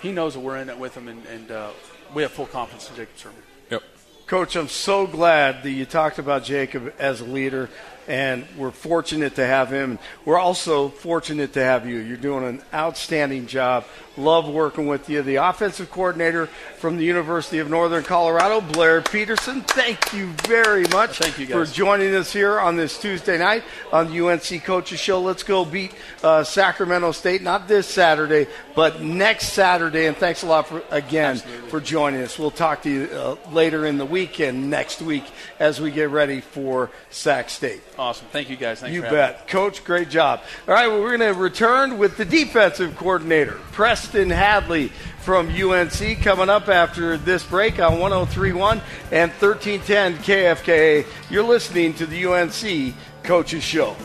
[0.01, 1.69] he knows that we're in it with him, and, and uh,
[2.13, 3.43] we have full confidence in Jacob Sirmon.
[3.69, 3.83] Yep.
[4.25, 7.69] Coach, I'm so glad that you talked about Jacob as a leader,
[8.07, 9.99] and we're fortunate to have him.
[10.25, 11.97] We're also fortunate to have you.
[11.97, 13.85] You're doing an outstanding job.
[14.17, 15.21] Love working with you.
[15.21, 19.61] The offensive coordinator from the University of Northern Colorado, Blair Peterson.
[19.61, 24.11] Thank you very much Thank you, for joining us here on this Tuesday night on
[24.11, 25.21] the UNC Coaches Show.
[25.21, 30.07] Let's go beat uh, Sacramento State, not this Saturday, but next Saturday.
[30.07, 31.37] And thanks a lot for again
[31.69, 32.37] for joining us.
[32.37, 35.23] We'll talk to you uh, later in the week and next week
[35.57, 37.81] as we get ready for Sac State.
[38.01, 38.25] Awesome.
[38.31, 38.79] Thank you guys.
[38.79, 39.37] Thanks you for having me.
[39.37, 39.47] bet.
[39.47, 40.41] Coach, great job.
[40.67, 44.87] All right, well, we're going to return with the defensive coordinator, Preston Hadley
[45.19, 51.05] from UNC, coming up after this break on 1031 and 1310 KFKA.
[51.29, 53.95] You're listening to the UNC Coaches Show.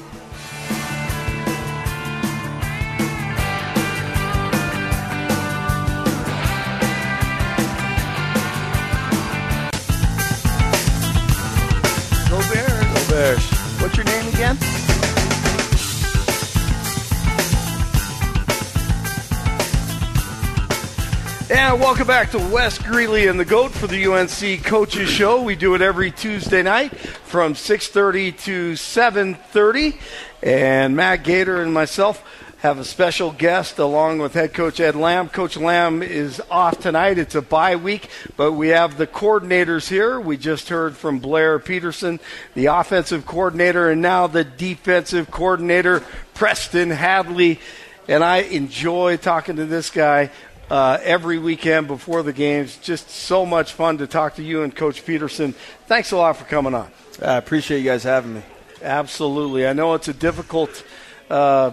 [21.76, 25.42] And welcome back to West Greeley and the Goat for the UNC Coaches Show.
[25.42, 29.98] We do it every Tuesday night from 6:30 to 7:30,
[30.42, 32.22] and Matt Gator and myself
[32.60, 35.28] have a special guest along with head coach Ed Lamb.
[35.28, 37.18] Coach Lamb is off tonight.
[37.18, 38.08] It's a bye week,
[38.38, 40.18] but we have the coordinators here.
[40.18, 42.20] We just heard from Blair Peterson,
[42.54, 47.60] the offensive coordinator, and now the defensive coordinator, Preston Hadley.
[48.08, 50.30] And I enjoy talking to this guy
[50.70, 52.76] uh, every weekend before the games.
[52.78, 55.52] Just so much fun to talk to you and Coach Peterson.
[55.86, 56.90] Thanks a lot for coming on.
[57.22, 58.42] I appreciate you guys having me.
[58.82, 59.66] Absolutely.
[59.66, 60.84] I know it's a difficult
[61.30, 61.72] uh,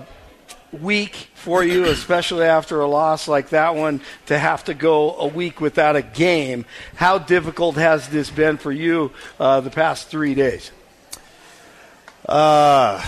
[0.72, 5.28] week for you, especially after a loss like that one, to have to go a
[5.28, 6.66] week without a game.
[6.96, 10.72] How difficult has this been for you uh, the past three days?
[12.26, 13.04] Uh,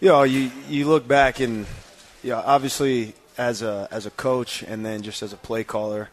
[0.00, 1.66] you know, you you look back and
[2.22, 6.10] you know, obviously as a as a coach and then just as a play caller,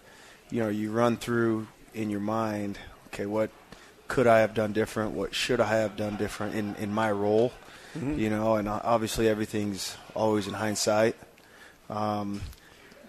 [0.49, 3.49] you know, you run through in your mind, okay, what
[4.07, 5.11] could I have done different?
[5.11, 7.53] What should I have done different in in my role?
[7.97, 8.19] Mm-hmm.
[8.19, 11.15] You know, and obviously everything's always in hindsight.
[11.89, 12.41] Um,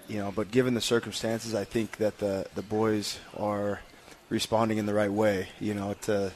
[0.08, 3.80] you know, but given the circumstances, I think that the the boys are
[4.28, 5.48] responding in the right way.
[5.60, 6.32] You know, to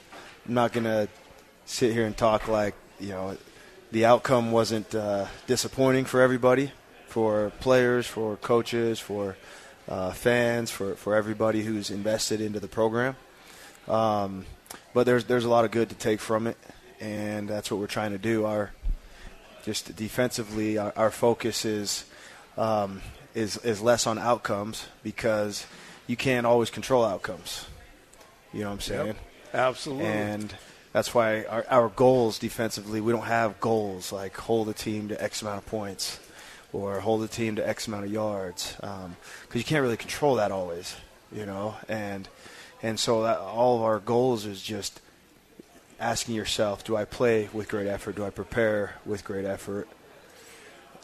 [0.47, 1.09] I'm not gonna
[1.67, 3.37] sit here and talk like you know
[3.91, 6.73] the outcome wasn't uh, disappointing for everybody,
[7.09, 9.37] for players, for coaches, for
[9.89, 13.17] uh, fans, for, for everybody who's invested into the program.
[13.89, 14.45] Um,
[14.93, 16.57] but there's there's a lot of good to take from it,
[17.01, 18.45] and that's what we're trying to do.
[18.45, 18.73] Our
[19.65, 22.05] just defensively, our, our focus is
[22.59, 23.01] um,
[23.35, 25.67] is is less on outcomes because
[26.07, 27.67] you can't always control outcomes.
[28.53, 29.07] You know what I'm saying?
[29.07, 29.17] Yep,
[29.55, 30.07] absolutely.
[30.07, 30.55] And
[30.93, 35.23] that's why our, our goals defensively, we don't have goals like hold a team to
[35.23, 36.19] X amount of points
[36.73, 39.17] or hold the team to X amount of yards because um,
[39.53, 40.97] you can't really control that always,
[41.33, 41.77] you know.
[41.89, 42.29] And
[42.83, 45.01] and so that, all of our goals is just
[45.99, 48.17] asking yourself, do I play with great effort?
[48.17, 49.89] Do I prepare with great effort?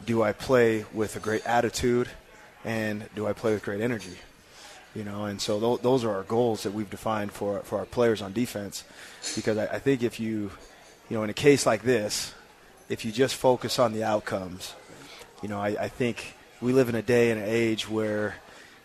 [0.05, 2.09] Do I play with a great attitude?
[2.65, 4.19] And do I play with great energy?
[4.95, 7.85] You know, and so th- those are our goals that we've defined for for our
[7.85, 8.85] players on defense.
[9.35, 10.53] Because I, I think if you,
[11.11, 12.33] you know, in a case like this,
[12.89, 14.75] if you just focus on the outcomes,
[15.45, 18.35] you know, I, I think we live in a day and an age where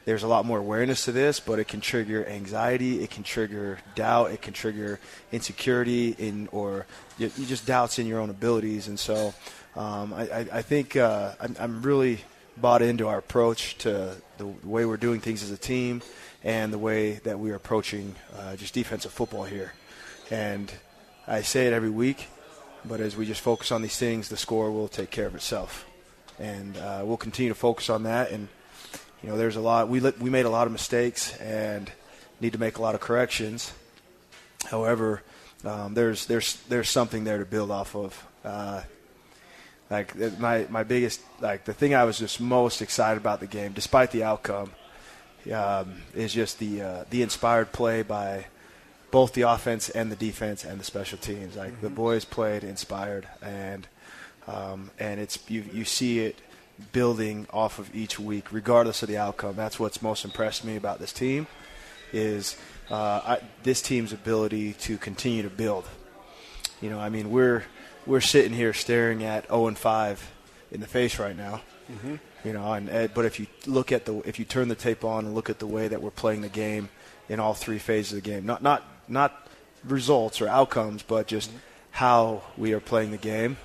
[0.03, 3.79] there's a lot more awareness to this, but it can trigger anxiety, it can trigger
[3.95, 4.99] doubt, it can trigger
[5.31, 6.85] insecurity in or
[7.17, 8.89] you, you just doubts in your own abilities.
[8.89, 9.33] And so
[9.77, 12.25] um, I, I, think uh, I'm, I'm, really
[12.57, 16.01] bought into our approach to the way we're doing things as a team
[16.43, 19.71] and the way that we are approaching uh, just defensive football here.
[20.29, 20.69] And
[21.25, 22.27] I say it every week,
[22.83, 25.85] but as we just focus on these things, the score will take care of itself.
[26.39, 28.31] And uh, we'll continue to focus on that.
[28.31, 28.47] And,
[29.21, 31.91] you know, there's a lot, we, we made a lot of mistakes and
[32.39, 33.73] need to make a lot of corrections.
[34.65, 35.21] However,
[35.65, 38.25] um, there's, there's, there's something there to build off of.
[38.43, 38.81] Uh,
[39.89, 43.71] like my my biggest like the thing I was just most excited about the game,
[43.73, 44.71] despite the outcome,
[45.51, 48.45] um, is just the uh, the inspired play by
[49.11, 51.55] both the offense and the defense and the special teams.
[51.55, 51.81] Like mm-hmm.
[51.81, 53.87] the boys played inspired, and
[54.49, 56.35] um, and it's you you see it
[56.91, 59.55] building off of each week, regardless of the outcome.
[59.55, 61.47] That's what's most impressed me about this team,
[62.11, 62.57] is
[62.89, 65.85] uh, I, this team's ability to continue to build.
[66.81, 67.63] You know, I mean we're
[68.05, 70.31] we're sitting here staring at 0 and 5
[70.71, 71.61] in the face right now.
[71.91, 72.15] Mm-hmm.
[72.45, 75.03] You know, and, and but if you look at the if you turn the tape
[75.03, 76.89] on and look at the way that we're playing the game
[77.27, 79.47] in all three phases of the game, not not not
[79.83, 81.59] results or outcomes, but just mm-hmm.
[81.91, 83.57] how we are playing the game,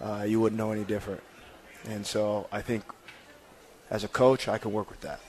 [0.00, 1.22] uh, you wouldn't know any different.
[1.88, 2.84] And so I think
[3.90, 5.20] as a coach, I can work with that.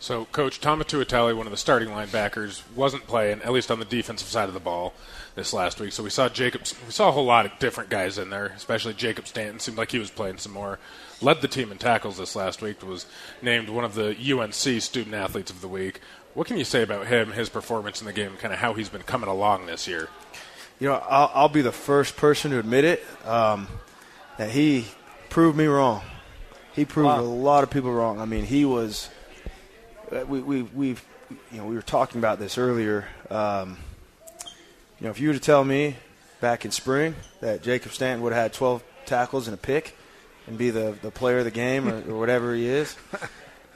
[0.00, 3.86] So, Coach Tama Tuitele, one of the starting linebackers, wasn't playing, at least on the
[3.86, 4.92] defensive side of the ball,
[5.34, 5.92] this last week.
[5.92, 6.62] So we saw Jacob.
[6.86, 9.58] We saw a whole lot of different guys in there, especially Jacob Stanton.
[9.58, 10.78] Seemed like he was playing some more.
[11.20, 12.82] Led the team in tackles this last week.
[12.82, 13.06] Was
[13.42, 16.00] named one of the UNC Student Athletes of the Week.
[16.34, 18.88] What can you say about him, his performance in the game, kind of how he's
[18.88, 20.08] been coming along this year?
[20.80, 23.68] You know, I'll, I'll be the first person to admit it um,
[24.38, 24.86] that he
[25.30, 26.02] proved me wrong.
[26.74, 27.20] He proved wow.
[27.20, 28.20] a lot of people wrong.
[28.20, 29.08] I mean, he was.
[30.10, 31.04] Uh, we we we've
[31.52, 33.06] you know we were talking about this earlier.
[33.30, 33.78] Um,
[34.98, 35.96] you know, if you were to tell me
[36.40, 39.96] back in spring that Jacob Stanton would have had 12 tackles and a pick
[40.46, 42.96] and be the, the player of the game or, or whatever he is,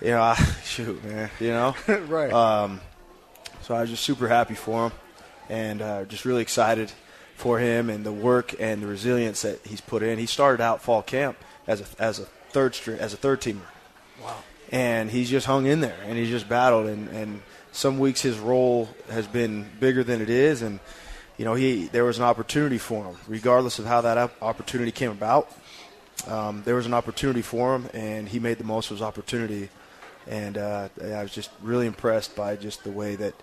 [0.01, 0.35] you know, I,
[0.65, 1.75] shoot, man, you know?
[1.89, 2.33] right.
[2.33, 2.81] Um,
[3.63, 4.93] so I was just super happy for him
[5.49, 6.93] and uh, just really excited
[7.37, 10.19] for him and the work and the resilience that he's put in.
[10.19, 13.61] He started out fall camp as a, as a third string, as a third teamer.
[14.23, 14.37] Wow.
[14.71, 18.39] And he's just hung in there and he's just battled and, and some weeks his
[18.39, 20.81] role has been bigger than it is and–
[21.39, 25.13] you know, he there was an opportunity for him, regardless of how that opportunity came
[25.13, 25.51] about.
[26.27, 29.71] Um, there was an opportunity for him, and he made the most of his opportunity.
[30.27, 33.35] And uh, I was just really impressed by just the way that,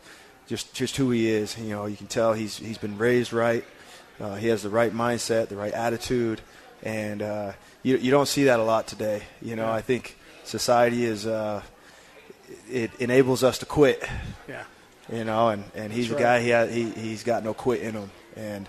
[0.48, 1.58] just just who he is.
[1.58, 3.64] You know, you can tell he's he's been raised right.
[4.20, 6.42] Uh, he has the right mindset, the right attitude,
[6.84, 7.52] and uh,
[7.84, 9.24] you you don't see that a lot today.
[9.42, 11.62] You know, I think society is uh,
[12.70, 14.04] it enables us to quit.
[14.48, 14.64] Yeah
[15.12, 17.94] you know, and, and he's That's a guy he, he he's got no quit in
[17.94, 18.68] him, and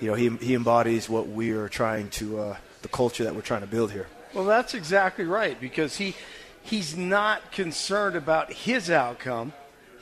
[0.00, 3.42] you know he he embodies what we are trying to uh, the culture that we're
[3.42, 4.06] trying to build here.
[4.32, 6.14] Well, that's exactly right because he
[6.62, 9.52] he's not concerned about his outcome.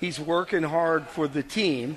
[0.02, 1.96] He's working hard for the team.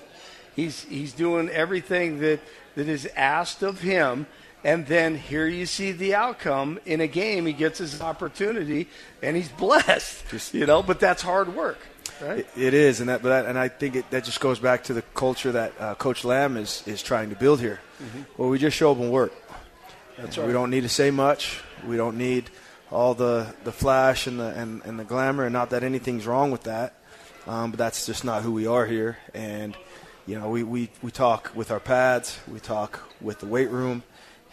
[0.56, 2.40] He's he's doing everything that
[2.76, 4.28] that is asked of him.
[4.64, 7.48] And then here you see the outcome in a game.
[7.48, 8.88] He gets his opportunity,
[9.24, 10.24] and he's blessed.
[10.30, 11.80] Just, you know, but that's hard work.
[12.22, 12.40] Right?
[12.40, 14.84] It, it is, and that, but that, and I think it, that just goes back
[14.86, 17.80] to the culture that uh, Coach Lamb is is trying to build here.
[18.02, 18.22] Mm-hmm.
[18.38, 19.34] Well, we just show up and work.
[20.18, 20.46] That's right.
[20.46, 21.62] We don't need to say much.
[21.88, 22.52] We don't need
[22.92, 26.52] all the, the flash and the and, and the glamour, and not that anything's wrong
[26.52, 26.94] with that,
[27.48, 29.18] um, but that's just not who we are here.
[29.34, 29.76] And
[30.28, 34.02] you know, we, we, we talk with our pads, we talk with the weight room,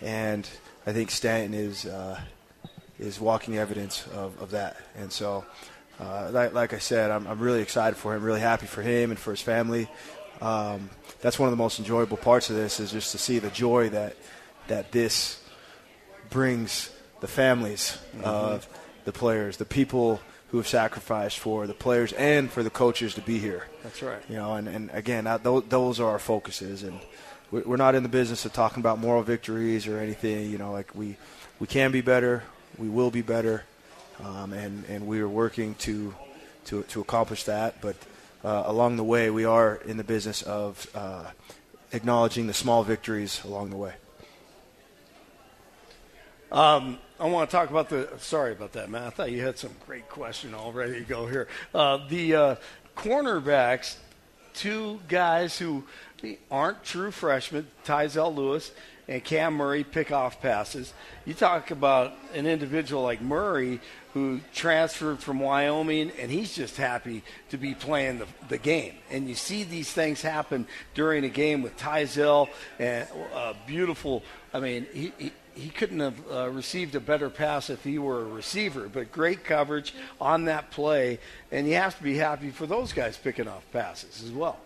[0.03, 0.49] and
[0.87, 2.21] I think Stanton is uh,
[2.99, 4.77] is walking evidence of, of that.
[4.97, 5.45] And so,
[5.99, 9.11] uh, like, like, I said, I'm, I'm really excited for him, really happy for him
[9.11, 9.89] and for his family.
[10.41, 13.51] Um, that's one of the most enjoyable parts of this is just to see the
[13.51, 14.17] joy that
[14.69, 15.43] that this
[16.31, 18.25] brings the families mm-hmm.
[18.25, 18.69] of
[19.05, 20.21] the players, the people
[20.53, 23.67] who have sacrificed for the players and for the coaches to be here.
[23.83, 24.23] That's right.
[24.29, 27.01] You know, and, and again, that, those, those are our focuses, and
[27.51, 30.51] we're not in the business of talking about moral victories or anything.
[30.51, 31.17] You know, like we
[31.59, 32.43] we can be better,
[32.77, 33.65] we will be better,
[34.23, 36.15] um, and and we are working to
[36.67, 37.81] to to accomplish that.
[37.81, 37.97] But
[38.45, 41.31] uh, along the way, we are in the business of uh,
[41.93, 43.95] acknowledging the small victories along the way.
[46.51, 48.09] Um, I want to talk about the.
[48.19, 49.03] Sorry about that, Matt.
[49.05, 51.47] I thought you had some great question all ready to go here.
[51.73, 52.55] Uh, the uh,
[52.97, 53.95] cornerbacks,
[54.55, 55.85] two guys who
[56.51, 58.73] aren't true freshmen, Tyzell Lewis
[59.09, 60.93] and Cam Murray, pick off passes.
[61.25, 63.81] You talk about an individual like Murray
[64.15, 68.95] who transferred from Wyoming, and he's just happy to be playing the, the game.
[69.11, 74.23] And you see these things happen during a game with Tyzell and uh, beautiful.
[74.53, 78.23] I mean, he, he he couldn't have uh, received a better pass if he were
[78.23, 78.89] a receiver.
[78.89, 81.19] But great coverage on that play,
[81.51, 84.59] and you have to be happy for those guys picking off passes as well.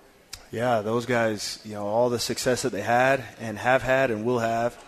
[0.53, 4.25] Yeah, those guys, you know, all the success that they had and have had and
[4.25, 4.79] will have,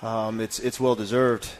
[0.00, 1.50] um, it's it's well deserved,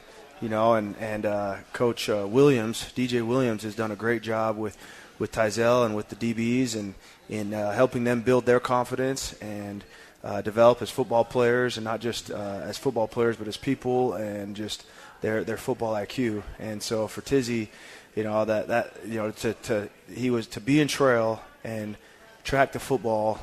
[0.41, 0.75] you know.
[0.75, 4.77] And and uh, Coach uh, Williams, DJ Williams, has done a great job with
[5.19, 6.95] with Tyzell and with the DBs and
[7.29, 9.83] in uh, helping them build their confidence and
[10.23, 14.15] uh, develop as football players, and not just uh, as football players, but as people
[14.15, 14.87] and just
[15.21, 16.45] their their football IQ.
[16.61, 17.73] And so for Tizzy,
[18.15, 21.97] you know that that you know to, to he was to be in trail and
[22.45, 23.41] track the football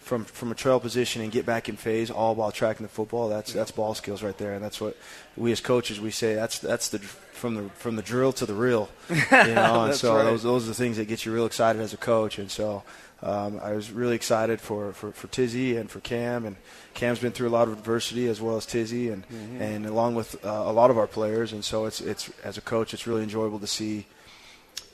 [0.00, 3.28] from from a trail position and get back in phase, all while tracking the football.
[3.28, 4.96] That's that's ball skills right there, and that's what
[5.36, 6.34] we as coaches we say.
[6.34, 9.84] That's that's the from the from the drill to the real, you know.
[9.84, 10.24] and so right.
[10.24, 12.38] those those are the things that get you real excited as a coach.
[12.38, 12.82] And so
[13.22, 16.44] um, I was really excited for, for, for Tizzy and for Cam.
[16.44, 16.56] And
[16.94, 19.62] Cam's been through a lot of adversity as well as Tizzy, and mm-hmm.
[19.62, 21.52] and along with uh, a lot of our players.
[21.52, 24.06] And so it's it's as a coach, it's really enjoyable to see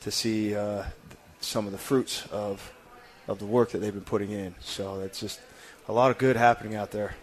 [0.00, 0.84] to see uh,
[1.40, 2.72] some of the fruits of
[3.28, 4.54] of the work that they've been putting in.
[4.60, 5.40] So it's just
[5.88, 7.14] a lot of good happening out there.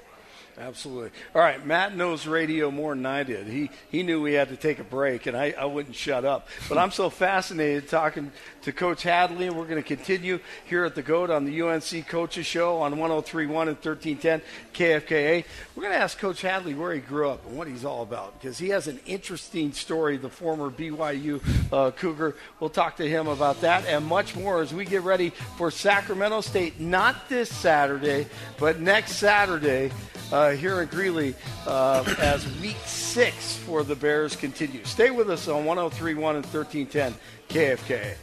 [0.58, 1.12] Absolutely.
[1.34, 3.48] All right, Matt knows radio more than I did.
[3.48, 6.48] He he knew we had to take a break, and I, I wouldn't shut up.
[6.68, 8.32] But I'm so fascinated talking
[8.64, 12.08] to Coach Hadley, and we're going to continue here at the GOAT on the UNC
[12.08, 14.42] Coaches Show on 1031 and 1310
[14.74, 15.46] KFKA.
[15.76, 18.40] We're going to ask Coach Hadley where he grew up and what he's all about
[18.40, 22.36] because he has an interesting story, the former BYU uh, Cougar.
[22.60, 26.42] We'll talk to him about that and much more as we get ready for Sacramento
[26.42, 28.28] State, not this Saturday,
[28.60, 29.92] but next Saturday
[30.32, 31.36] uh, here in Greeley
[31.67, 34.88] uh, as week six for the Bears continues.
[34.88, 37.13] Stay with us on 1031 and 1310
[37.50, 38.15] KFK.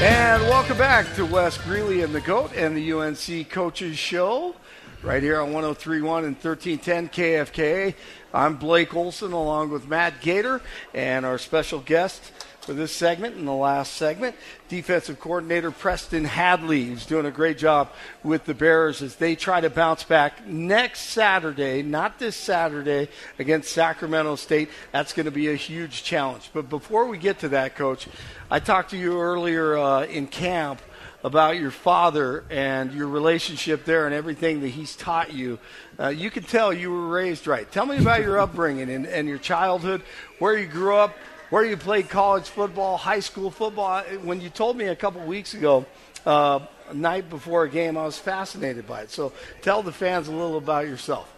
[0.00, 4.54] And welcome back to West Greeley and the GOAT and the UNC Coaches Show
[5.02, 7.94] right here on 1031 and 1310 KFKA.
[8.34, 10.60] I'm Blake Olson along with Matt Gator
[10.92, 14.36] and our special guest for this segment and the last segment,
[14.68, 17.90] defensive coordinator Preston Hadley, who's doing a great job
[18.22, 23.08] with the Bears as they try to bounce back next Saturday, not this Saturday,
[23.38, 24.68] against Sacramento State.
[24.92, 26.50] That's going to be a huge challenge.
[26.52, 28.08] But before we get to that, Coach,
[28.50, 30.82] I talked to you earlier uh, in camp
[31.24, 35.58] about your father and your relationship there and everything that he's taught you.
[35.98, 37.70] Uh, you can tell you were raised right.
[37.70, 40.02] Tell me about your upbringing and, and your childhood,
[40.38, 41.16] where you grew up,
[41.50, 44.02] where you played college football, high school football.
[44.22, 45.86] When you told me a couple weeks ago,
[46.24, 46.60] uh,
[46.92, 49.10] night before a game, I was fascinated by it.
[49.10, 51.32] So tell the fans a little about yourself.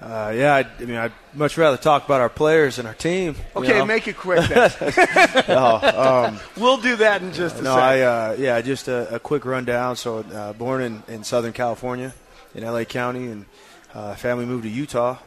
[0.00, 3.34] Uh, yeah, I, I mean, I'd much rather talk about our players and our team.
[3.34, 3.84] you Okay, know?
[3.86, 4.70] make it quick then.
[5.48, 7.82] no, um, we'll do that in just a no, second.
[7.82, 9.96] I uh, yeah, just a, a quick rundown.
[9.96, 12.14] So, uh, born in, in Southern California,
[12.54, 13.44] in LA County, and
[13.92, 15.18] uh, family moved to Utah,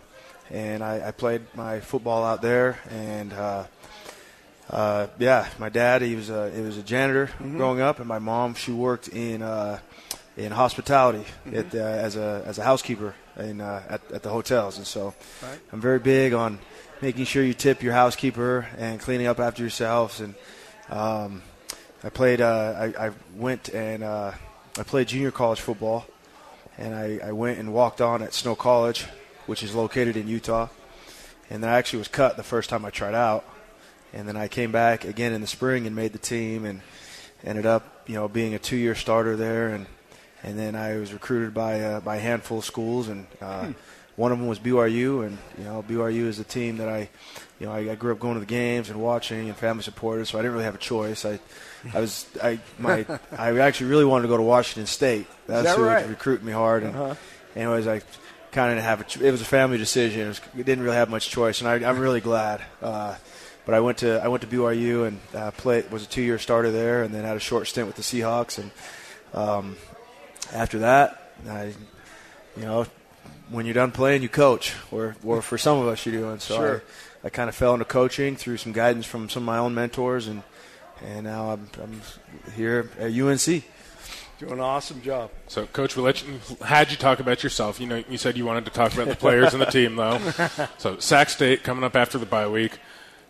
[0.50, 2.80] and I, I played my football out there.
[2.90, 3.66] And uh,
[4.70, 7.58] uh, yeah, my dad he was a he was a janitor Mhm.
[7.58, 9.80] growing up, and my mom she worked in uh,
[10.38, 14.78] in hospitality at, uh, as a as a housekeeper in uh, at, at the hotels,
[14.78, 15.60] and so Right.
[15.72, 16.60] I'm very big on
[17.02, 20.20] making sure you tip your housekeeper and cleaning up after yourselves.
[20.20, 20.36] And
[20.90, 21.42] um,
[22.04, 22.42] I played.
[22.42, 24.32] Uh, I, I went and uh,
[24.78, 26.06] I played junior college football,
[26.78, 29.06] and I, I went and walked on at Snow College,
[29.46, 30.68] which is located in Utah.
[31.50, 33.44] And then I actually was cut the first time I tried out,
[34.14, 36.82] and then I came back again in the spring and made the team, and
[37.44, 39.86] ended up you know being a two-year starter there, and
[40.44, 43.72] and then I was recruited by uh, by a handful of schools, and uh, Hmm.
[44.16, 47.10] one of them was BYU, and you know BYU is a team that I,
[47.60, 50.26] you know, I, I grew up going to the games and watching, and family supported,
[50.28, 51.26] so I didn't really have a choice.
[51.26, 51.40] I,
[51.94, 53.06] I was I my
[53.38, 55.28] I actually really wanted to go to Washington State.
[55.48, 56.02] That's that who right?
[56.02, 57.16] was recruiting me hard, and Uh-huh.
[57.56, 58.02] anyways, I
[58.52, 59.28] kind of didn't have a.
[59.28, 60.22] It was a family decision.
[60.22, 62.62] It, was, it didn't really have much choice, and I, I'm really glad.
[62.82, 63.16] Uh,
[63.66, 66.38] but I went to I went to BYU and uh, played was a two year
[66.40, 68.72] starter there, and then had a short stint with the Seahawks, and
[69.34, 69.78] um,
[70.54, 71.74] after that, I,
[72.58, 72.86] you know,
[73.50, 76.42] when you're done playing, you coach, or or for some of us you do, and
[76.42, 76.84] so Sure.
[77.24, 79.74] I, I kind of fell into coaching through some guidance from some of my own
[79.76, 80.44] mentors, and
[81.04, 82.02] and now I'm, I'm
[82.56, 83.64] here at UNC.
[84.40, 85.30] Doing an awesome job.
[85.48, 87.80] So, Coach, we let you, had you talk about yourself.
[87.80, 90.20] You know, you said you wanted to talk about the players and the team, though.
[90.80, 92.80] So, Sac State coming up after the bye week.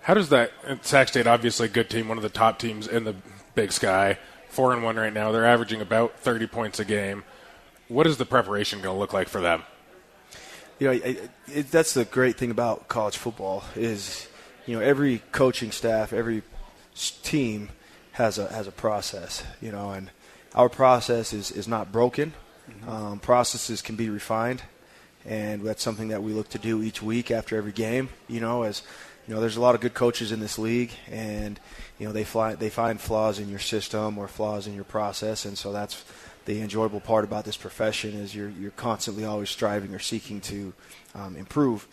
[0.01, 0.51] How does that?
[0.65, 3.13] and Sac State, obviously, a good team, one of the top teams in the
[3.55, 4.17] Big Sky.
[4.51, 5.31] Four and one right now.
[5.31, 7.23] They're averaging about thirty points a game.
[7.87, 9.63] What is the preparation going to look like for them?
[10.81, 14.27] you know, it, it, that's the great thing about college football is,
[14.65, 16.41] you know, every coaching staff, every
[17.21, 17.69] team
[18.13, 20.09] has a has a process, you know, and
[20.55, 22.33] our process is is not broken.
[22.87, 24.63] Um, processes can be refined,
[25.23, 28.09] and that's something that we look to do each week after every game.
[28.27, 28.81] You know, as
[29.31, 31.57] you know, there's a lot of good coaches in this league, and
[31.97, 35.45] you know they fly, they find flaws in your system or flaws in your process,
[35.45, 36.03] and so that's
[36.43, 40.73] the enjoyable part about this profession is you're you're constantly always striving or seeking to
[41.15, 41.87] um, improve.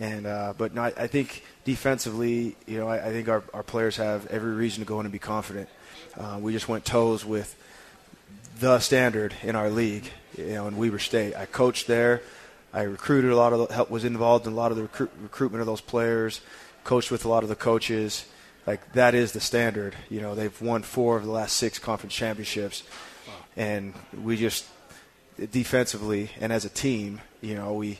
[0.00, 4.26] And uh, but I, think defensively, you know, I, I think our, our players have
[4.26, 5.70] every reason to go in and be confident.
[6.14, 7.56] Uh, we just went toes with
[8.60, 11.36] the standard in our league, you know, in Weber State.
[11.36, 12.20] I coached there.
[12.74, 15.10] I recruited a lot of the, help was involved in a lot of the recruit,
[15.22, 16.42] recruitment of those players.
[16.84, 18.26] Coached with a lot of the coaches.
[18.66, 19.94] Like that is the standard.
[20.08, 22.84] You know, they've won four of the last six conference championships,
[23.56, 24.66] and we just
[25.50, 27.98] defensively and as a team, you know, we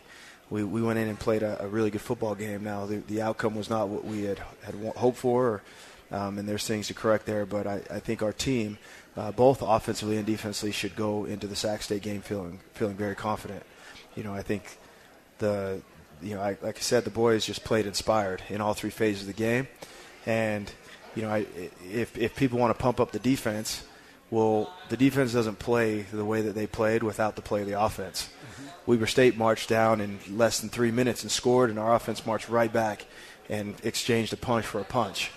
[0.50, 2.62] we, we went in and played a, a really good football game.
[2.62, 5.62] Now the, the outcome was not what we had had hoped for,
[6.10, 7.46] or, um, and there's things to correct there.
[7.46, 8.78] But I, I think our team,
[9.16, 13.16] uh, both offensively and defensively, should go into the Sac State game feeling feeling very
[13.16, 13.64] confident.
[14.14, 14.78] You know, I think
[15.38, 15.80] the
[16.22, 19.22] you know, I, like I said, the boys just played inspired in all three phases
[19.22, 19.68] of the game,
[20.26, 20.72] and
[21.14, 21.46] you know, I,
[21.90, 23.84] if if people want to pump up the defense,
[24.30, 27.80] well, the defense doesn't play the way that they played without the play of the
[27.80, 28.28] offense.
[28.28, 28.90] Mm-hmm.
[28.90, 32.48] Weber State marched down in less than three minutes and scored, and our offense marched
[32.48, 33.04] right back
[33.48, 35.30] and exchanged a punch for a punch.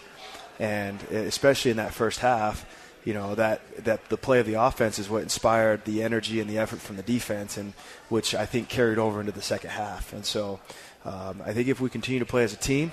[0.60, 2.66] And especially in that first half,
[3.06, 6.50] you know that that the play of the offense is what inspired the energy and
[6.50, 7.74] the effort from the defense, and
[8.10, 10.12] which I think carried over into the second half.
[10.12, 10.60] And so,
[11.06, 12.92] um, I think if we continue to play as a team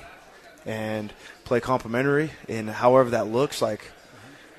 [0.66, 1.12] and
[1.44, 3.90] play complementary, in however that looks, like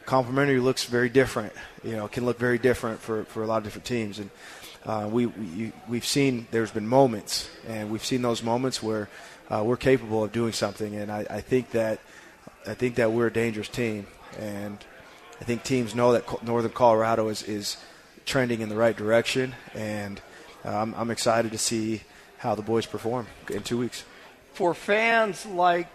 [0.05, 1.53] complementary looks very different.
[1.83, 4.19] You know, can look very different for, for a lot of different teams.
[4.19, 4.29] And
[4.85, 9.07] uh, we, we we've seen there's been moments, and we've seen those moments where
[9.49, 10.95] uh, we're capable of doing something.
[10.95, 11.99] And I, I think that
[12.65, 14.07] I think that we're a dangerous team,
[14.39, 14.83] and
[15.41, 17.77] I think teams know that Northern Colorado is is
[18.25, 19.55] trending in the right direction.
[19.73, 20.21] And
[20.65, 22.01] uh, I'm, I'm excited to see
[22.37, 24.03] how the boys perform in two weeks.
[24.53, 25.87] For fans like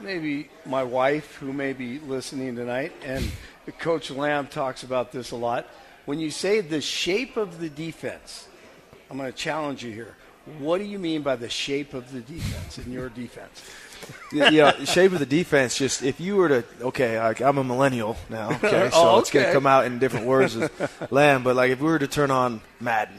[0.00, 3.30] maybe my wife who may be listening tonight, and
[3.78, 5.66] Coach Lamb talks about this a lot.
[6.04, 8.46] When you say the shape of the defense,
[9.10, 10.16] I'm going to challenge you here.
[10.58, 13.68] What do you mean by the shape of the defense in your defense?
[14.32, 15.76] You know, shape of the defense.
[15.76, 19.30] Just if you were to, okay, I, I'm a millennial now, okay, so Oh, it's
[19.30, 20.70] going to come out in different words as
[21.10, 21.42] Lamb.
[21.42, 23.16] But like, if we were to turn on Madden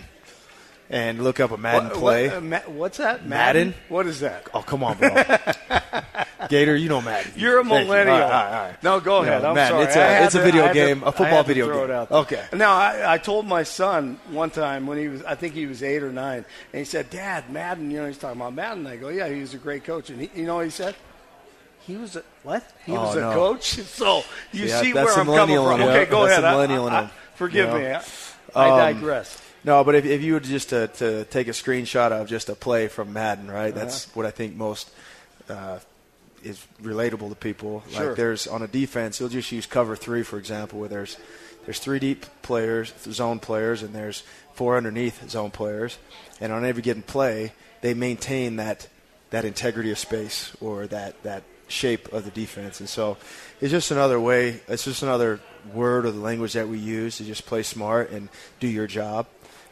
[0.90, 3.26] and look up a Madden What- play, what- uh, Ma- what's that?
[3.26, 3.74] Madden?
[3.90, 4.48] What is that?
[4.54, 5.10] Oh, come on, bro.
[6.50, 7.32] Gator, you know Madden.
[7.36, 7.86] You're a Thank you.
[7.88, 8.16] millennial.
[8.16, 8.84] All right, all right.
[8.84, 9.44] No, go ahead.
[9.44, 9.86] I'm Madden, sorry.
[9.86, 11.90] it's a- it's a video had to- game, a football to video throw game.
[11.90, 12.44] it out Okay.
[12.54, 15.84] Now, I, I told my son one time when he was, I think he was
[15.84, 18.88] eight or nine, and he said, "Dad, Madden." You know, he's talking about Madden.
[18.88, 20.96] I go, "Yeah, he was a great coach." And he, you know, what he said.
[21.86, 22.64] He was a what?
[22.86, 23.34] He Oh, was a no.
[23.34, 23.64] coach.
[23.84, 24.24] So
[24.54, 25.82] you Yeah, see where I'm coming from.
[25.82, 26.44] Okay, go ahead.
[26.46, 27.80] I- millennial forgive you know?
[27.80, 27.94] me.
[27.94, 28.02] I,
[28.56, 29.42] I Um, digress.
[29.68, 32.56] No, but if, if you were just to, to take a screenshot of just a
[32.56, 33.76] play from Madden, right?
[33.76, 34.12] That's Uh-huh.
[34.14, 34.90] what I think most
[35.50, 35.80] uh,
[36.42, 37.84] is relatable to people.
[37.92, 38.08] Sure.
[38.08, 41.18] Like there's on a defense, you'll just use cover three, for example, where there's
[41.66, 45.98] there's three deep players, zone players, and there's four underneath zone players,
[46.40, 47.52] and on every given play,
[47.82, 48.88] they maintain that
[49.32, 53.18] that integrity of space or that that shape of the defense, and so
[53.60, 54.62] it's just another way.
[54.70, 55.42] It's just another
[55.74, 58.30] word or the language that we use to just play smart and
[58.62, 59.28] do your job.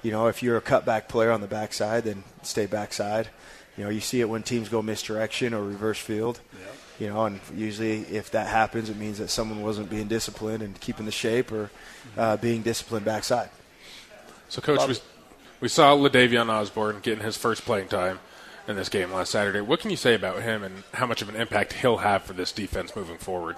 [0.06, 3.28] You know, if you're a cutback player on the backside, then stay backside.
[3.76, 6.40] You know, you see it when teams go misdirection or reverse field.
[7.00, 10.80] You know, and usually if that happens, it means that someone wasn't being disciplined and
[10.80, 11.72] keeping the shape or
[12.16, 13.50] uh, being disciplined backside.
[14.48, 14.96] So, Coach, we,
[15.62, 18.20] we saw Ladavion Osborne getting his first playing time
[18.68, 19.62] in this game last Saturday.
[19.62, 22.34] What can you say about him and how much of an impact he'll have for
[22.34, 23.56] this defense moving forward?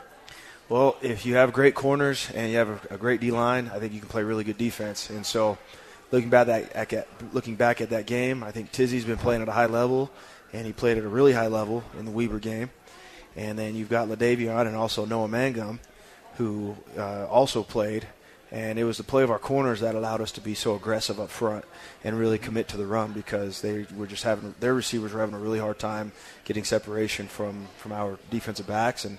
[0.70, 3.80] Well, if you have great corners and you have a, a great D line, I
[3.80, 5.10] think you can play really good defense.
[5.10, 5.58] And so,
[6.12, 9.49] looking back at, at looking back at that game, I think Tizzy's been playing at
[9.49, 10.12] a high level,
[10.53, 12.70] and he played at a really high level in the Weber game.
[13.36, 15.80] And then you've got Ladavion and also Noah Mangum,
[16.38, 18.08] who uh, also played.
[18.49, 21.20] And it was the play of our corners that allowed us to be so aggressive
[21.20, 21.66] up front
[22.03, 25.36] and really commit to the run because they were just having their receivers were having
[25.36, 26.14] a really hard time
[26.45, 29.03] getting separation from, from our defensive backs.
[29.03, 29.18] And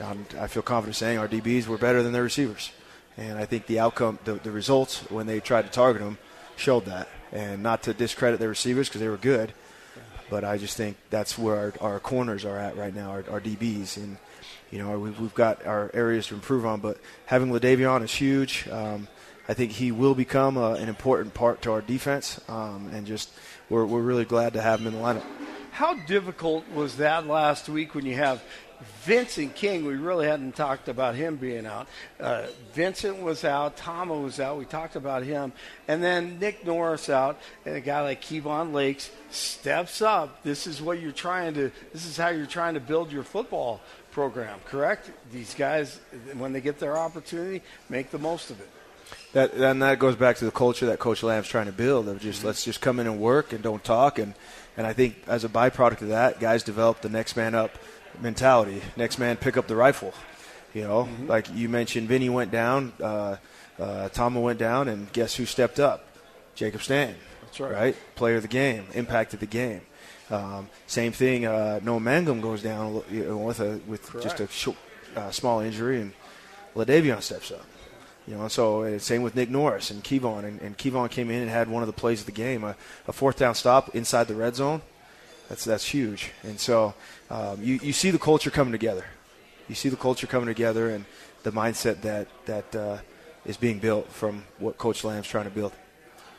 [0.00, 2.70] um, I feel confident saying our DBs were better than their receivers.
[3.16, 6.18] And I think the outcome, the, the results when they tried to target them,
[6.56, 7.08] showed that.
[7.32, 9.52] And not to discredit their receivers because they were good,
[10.30, 13.40] but I just think that's where our, our corners are at right now, our, our
[13.40, 13.96] DBs.
[13.96, 14.16] And,
[14.70, 18.68] you know, we've, we've got our areas to improve on, but having Ladavion is huge.
[18.68, 19.08] Um,
[19.48, 23.30] I think he will become a, an important part to our defense, um, and just
[23.68, 25.24] we're, we're really glad to have him in the lineup.
[25.70, 28.42] How difficult was that last week when you have
[29.04, 29.86] Vincent King?
[29.86, 31.88] We really hadn't talked about him being out.
[32.20, 33.76] Uh, Vincent was out.
[33.76, 34.58] Tama was out.
[34.58, 35.52] We talked about him.
[35.88, 37.38] And then Nick Norris out.
[37.64, 40.42] And a guy like Kevon Lakes steps up.
[40.42, 43.80] This is what you're trying to, this is how you're trying to build your football
[44.10, 45.10] program, correct?
[45.30, 46.00] These guys,
[46.38, 48.70] when they get their opportunity, make the most of it.
[49.32, 52.20] That and that goes back to the culture that Coach Lamb's trying to build of
[52.20, 54.34] just let's just come in and work and don't talk and
[54.76, 57.72] and I think as a byproduct of that, guys develop the next man up
[58.20, 58.82] mentality.
[58.96, 60.12] Next man pick up the rifle.
[60.74, 63.36] You know, like you mentioned, Vinny went down, uh,
[63.78, 66.04] uh, Tama went down, and guess who stepped up?
[66.54, 67.16] Jacob Stanton.
[67.42, 67.72] That's right.
[67.72, 69.80] Right, player of the game, impacted the game.
[70.30, 71.46] Um, same thing.
[71.46, 74.76] Uh, Noah Mangum goes down you know, with a with just a short,
[75.14, 76.12] uh, small injury, and
[76.74, 77.64] Ladavion steps up.
[78.26, 81.42] You know, so uh, same with Nick Norris and Kevon, and, and Kevon came in
[81.42, 82.74] and had one of the plays of the game, a,
[83.06, 84.82] a fourth down stop inside the red zone.
[85.48, 86.94] That's that's huge, and so
[87.30, 89.04] um, you you see the culture coming together.
[89.68, 91.04] You see the culture coming together, and
[91.42, 92.98] the mindset that that uh,
[93.44, 95.72] is being built from what Coach Lamb's trying to build.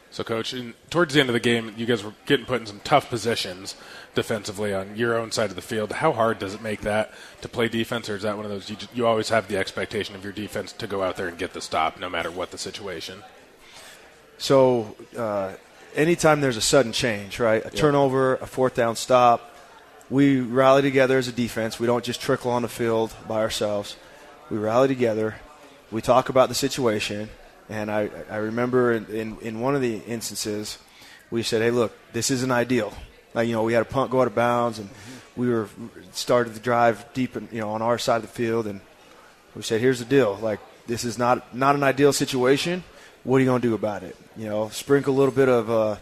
[0.09, 2.65] So, Coach, in, towards the end of the game, you guys were getting put in
[2.65, 3.75] some tough positions
[4.15, 5.91] defensively on your own side of the field.
[5.91, 7.11] How hard does it make that
[7.41, 10.15] to play defense, or is that one of those you, you always have the expectation
[10.15, 12.57] of your defense to go out there and get the stop, no matter what the
[12.57, 13.23] situation?
[14.37, 15.53] So, uh,
[15.95, 17.65] anytime there's a sudden change, right?
[17.65, 19.56] A turnover, a fourth down stop,
[20.09, 21.79] we rally together as a defense.
[21.79, 23.97] We don't just trickle on the field by ourselves.
[24.49, 25.35] We rally together.
[25.91, 27.29] We talk about the situation.
[27.69, 30.77] And I, I remember in, in, in one of the instances,
[31.29, 32.93] we said, hey, look, this isn't ideal.
[33.33, 34.89] Like, you know, we had a punt go out of bounds, and
[35.35, 35.67] we were
[36.13, 38.79] started to drive deep, in, you know, on our side of the field, and
[39.55, 40.39] we said, here's the deal.
[40.41, 42.83] Like, this is not not an ideal situation.
[43.23, 44.15] What are you going to do about it?
[44.37, 45.97] You know, sprinkle a little bit of uh,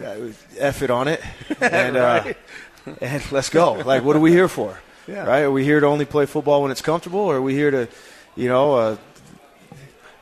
[0.58, 1.22] F it on it,
[1.60, 2.36] and uh, Right.
[3.00, 3.74] and let's go.
[3.74, 4.78] Like, what are we here for?
[5.06, 5.24] Yeah.
[5.24, 5.40] Right?
[5.40, 7.88] Are we here to only play football when it's comfortable, or are we here to,
[8.36, 8.96] you know, uh,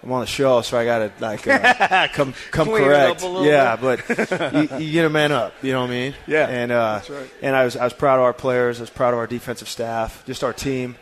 [0.02, 3.22] I'm on the show, so I got to like uh, come come Clean correct.
[3.22, 4.08] Yeah, but
[4.54, 5.52] you, you get a man up.
[5.60, 6.14] You know what I mean?
[6.26, 7.30] Yeah, And uh, right.
[7.42, 8.78] and I was I was proud of our players.
[8.78, 10.96] I was proud of our defensive staff, just our team,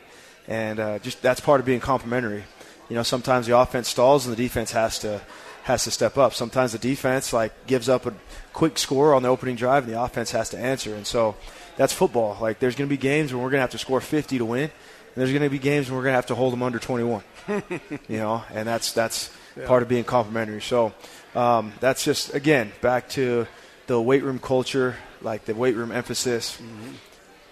[0.48, 2.44] and uh, just that's part of being complementary.
[2.88, 5.20] You know, sometimes the offense stalls and the defense has to
[5.66, 6.32] has to step up.
[6.32, 8.14] Sometimes the defense like gives up a
[8.52, 10.94] quick score on the opening drive, and the offense has to answer.
[10.94, 11.34] And so
[11.76, 12.38] that's football.
[12.40, 14.44] Like there's going to be games when we're going to have to score 50 to
[14.44, 14.70] win, and
[15.14, 17.22] there's going to be games when we're going to have to hold them under 21.
[18.08, 19.66] you know, and that's that's Yeah.
[19.66, 20.60] part of being complementary.
[20.62, 20.92] So
[21.34, 23.46] um, that's just again back to
[23.86, 26.58] the weight room culture, like the weight room emphasis.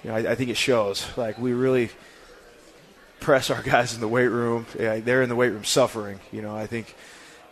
[0.02, 1.06] you know, I, I think it shows.
[1.16, 1.90] Like we really
[3.20, 4.66] press our guys in the weight room.
[4.78, 6.20] Yeah, they're in the weight room suffering.
[6.32, 6.94] You know, I think,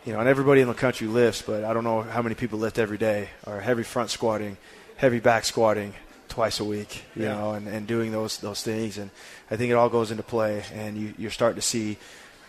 [0.05, 2.59] you know, and everybody in the country lifts, but I don't know how many people
[2.59, 4.57] lift every day or heavy front squatting,
[4.97, 5.93] heavy back squatting
[6.29, 7.03] twice a week.
[7.15, 7.35] You Yeah.
[7.35, 9.09] know, and, and doing those those things, and
[9.49, 11.97] I think it all goes into play, and you, you're starting to see,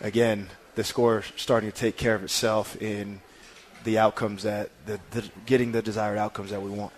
[0.01, 3.21] again, the score starting to take care of itself in
[3.85, 6.91] the outcomes that the, the getting the desired outcomes that we want.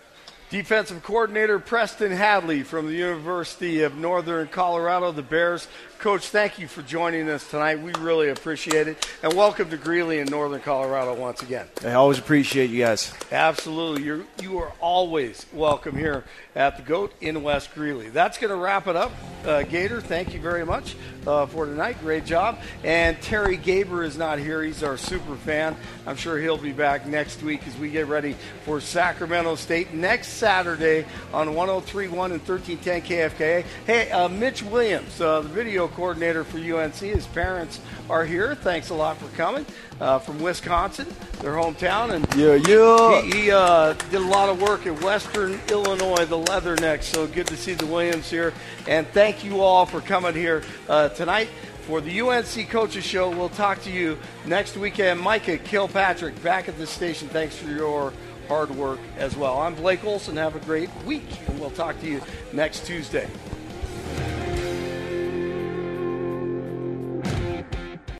[0.50, 5.68] Defensive coordinator Preston Hadley from the University of Northern Colorado, the Bears.
[5.98, 7.80] Coach, thank you for joining us tonight.
[7.80, 9.04] We really appreciate it.
[9.20, 11.66] And welcome to Greeley in Northern Colorado once again.
[11.84, 13.12] I always appreciate you guys.
[13.32, 14.04] Absolutely.
[14.04, 16.22] You're, you are always welcome here
[16.54, 18.10] at the GOAT in West Greeley.
[18.10, 19.10] That's going to wrap it up.
[19.44, 20.94] Uh, Gator, thank you very much
[21.26, 21.96] uh, for tonight.
[22.00, 22.60] Great job.
[22.84, 24.62] And Terry Gaber is not here.
[24.62, 25.74] He's our super fan.
[26.06, 30.28] I'm sure he'll be back next week as we get ready for Sacramento State next
[30.28, 33.64] Saturday on 1031 and 1310 KFKA.
[33.84, 38.54] Hey, uh, Mitch Williams, uh, the video coordinator for UNC, his parents are here.
[38.54, 39.66] Thanks a lot for coming
[40.00, 41.06] uh, from Wisconsin,
[41.40, 42.12] their hometown.
[42.12, 43.22] And Yeah, yeah.
[43.22, 47.04] he, he uh, did a lot of work at Western Illinois, the Leathernecks.
[47.04, 48.52] So good to see the Williams here.
[48.86, 51.48] And thank you all for coming here uh, tonight
[51.82, 53.30] for the UNC Coaches Show.
[53.30, 55.20] We'll talk to you next weekend.
[55.20, 57.28] Micah Kilpatrick back at the station.
[57.28, 58.12] Thanks for your
[58.46, 59.60] hard work as well.
[59.60, 60.36] I'm Blake Olson.
[60.36, 62.20] Have a great week, and we'll talk to you
[62.52, 63.28] next Tuesday.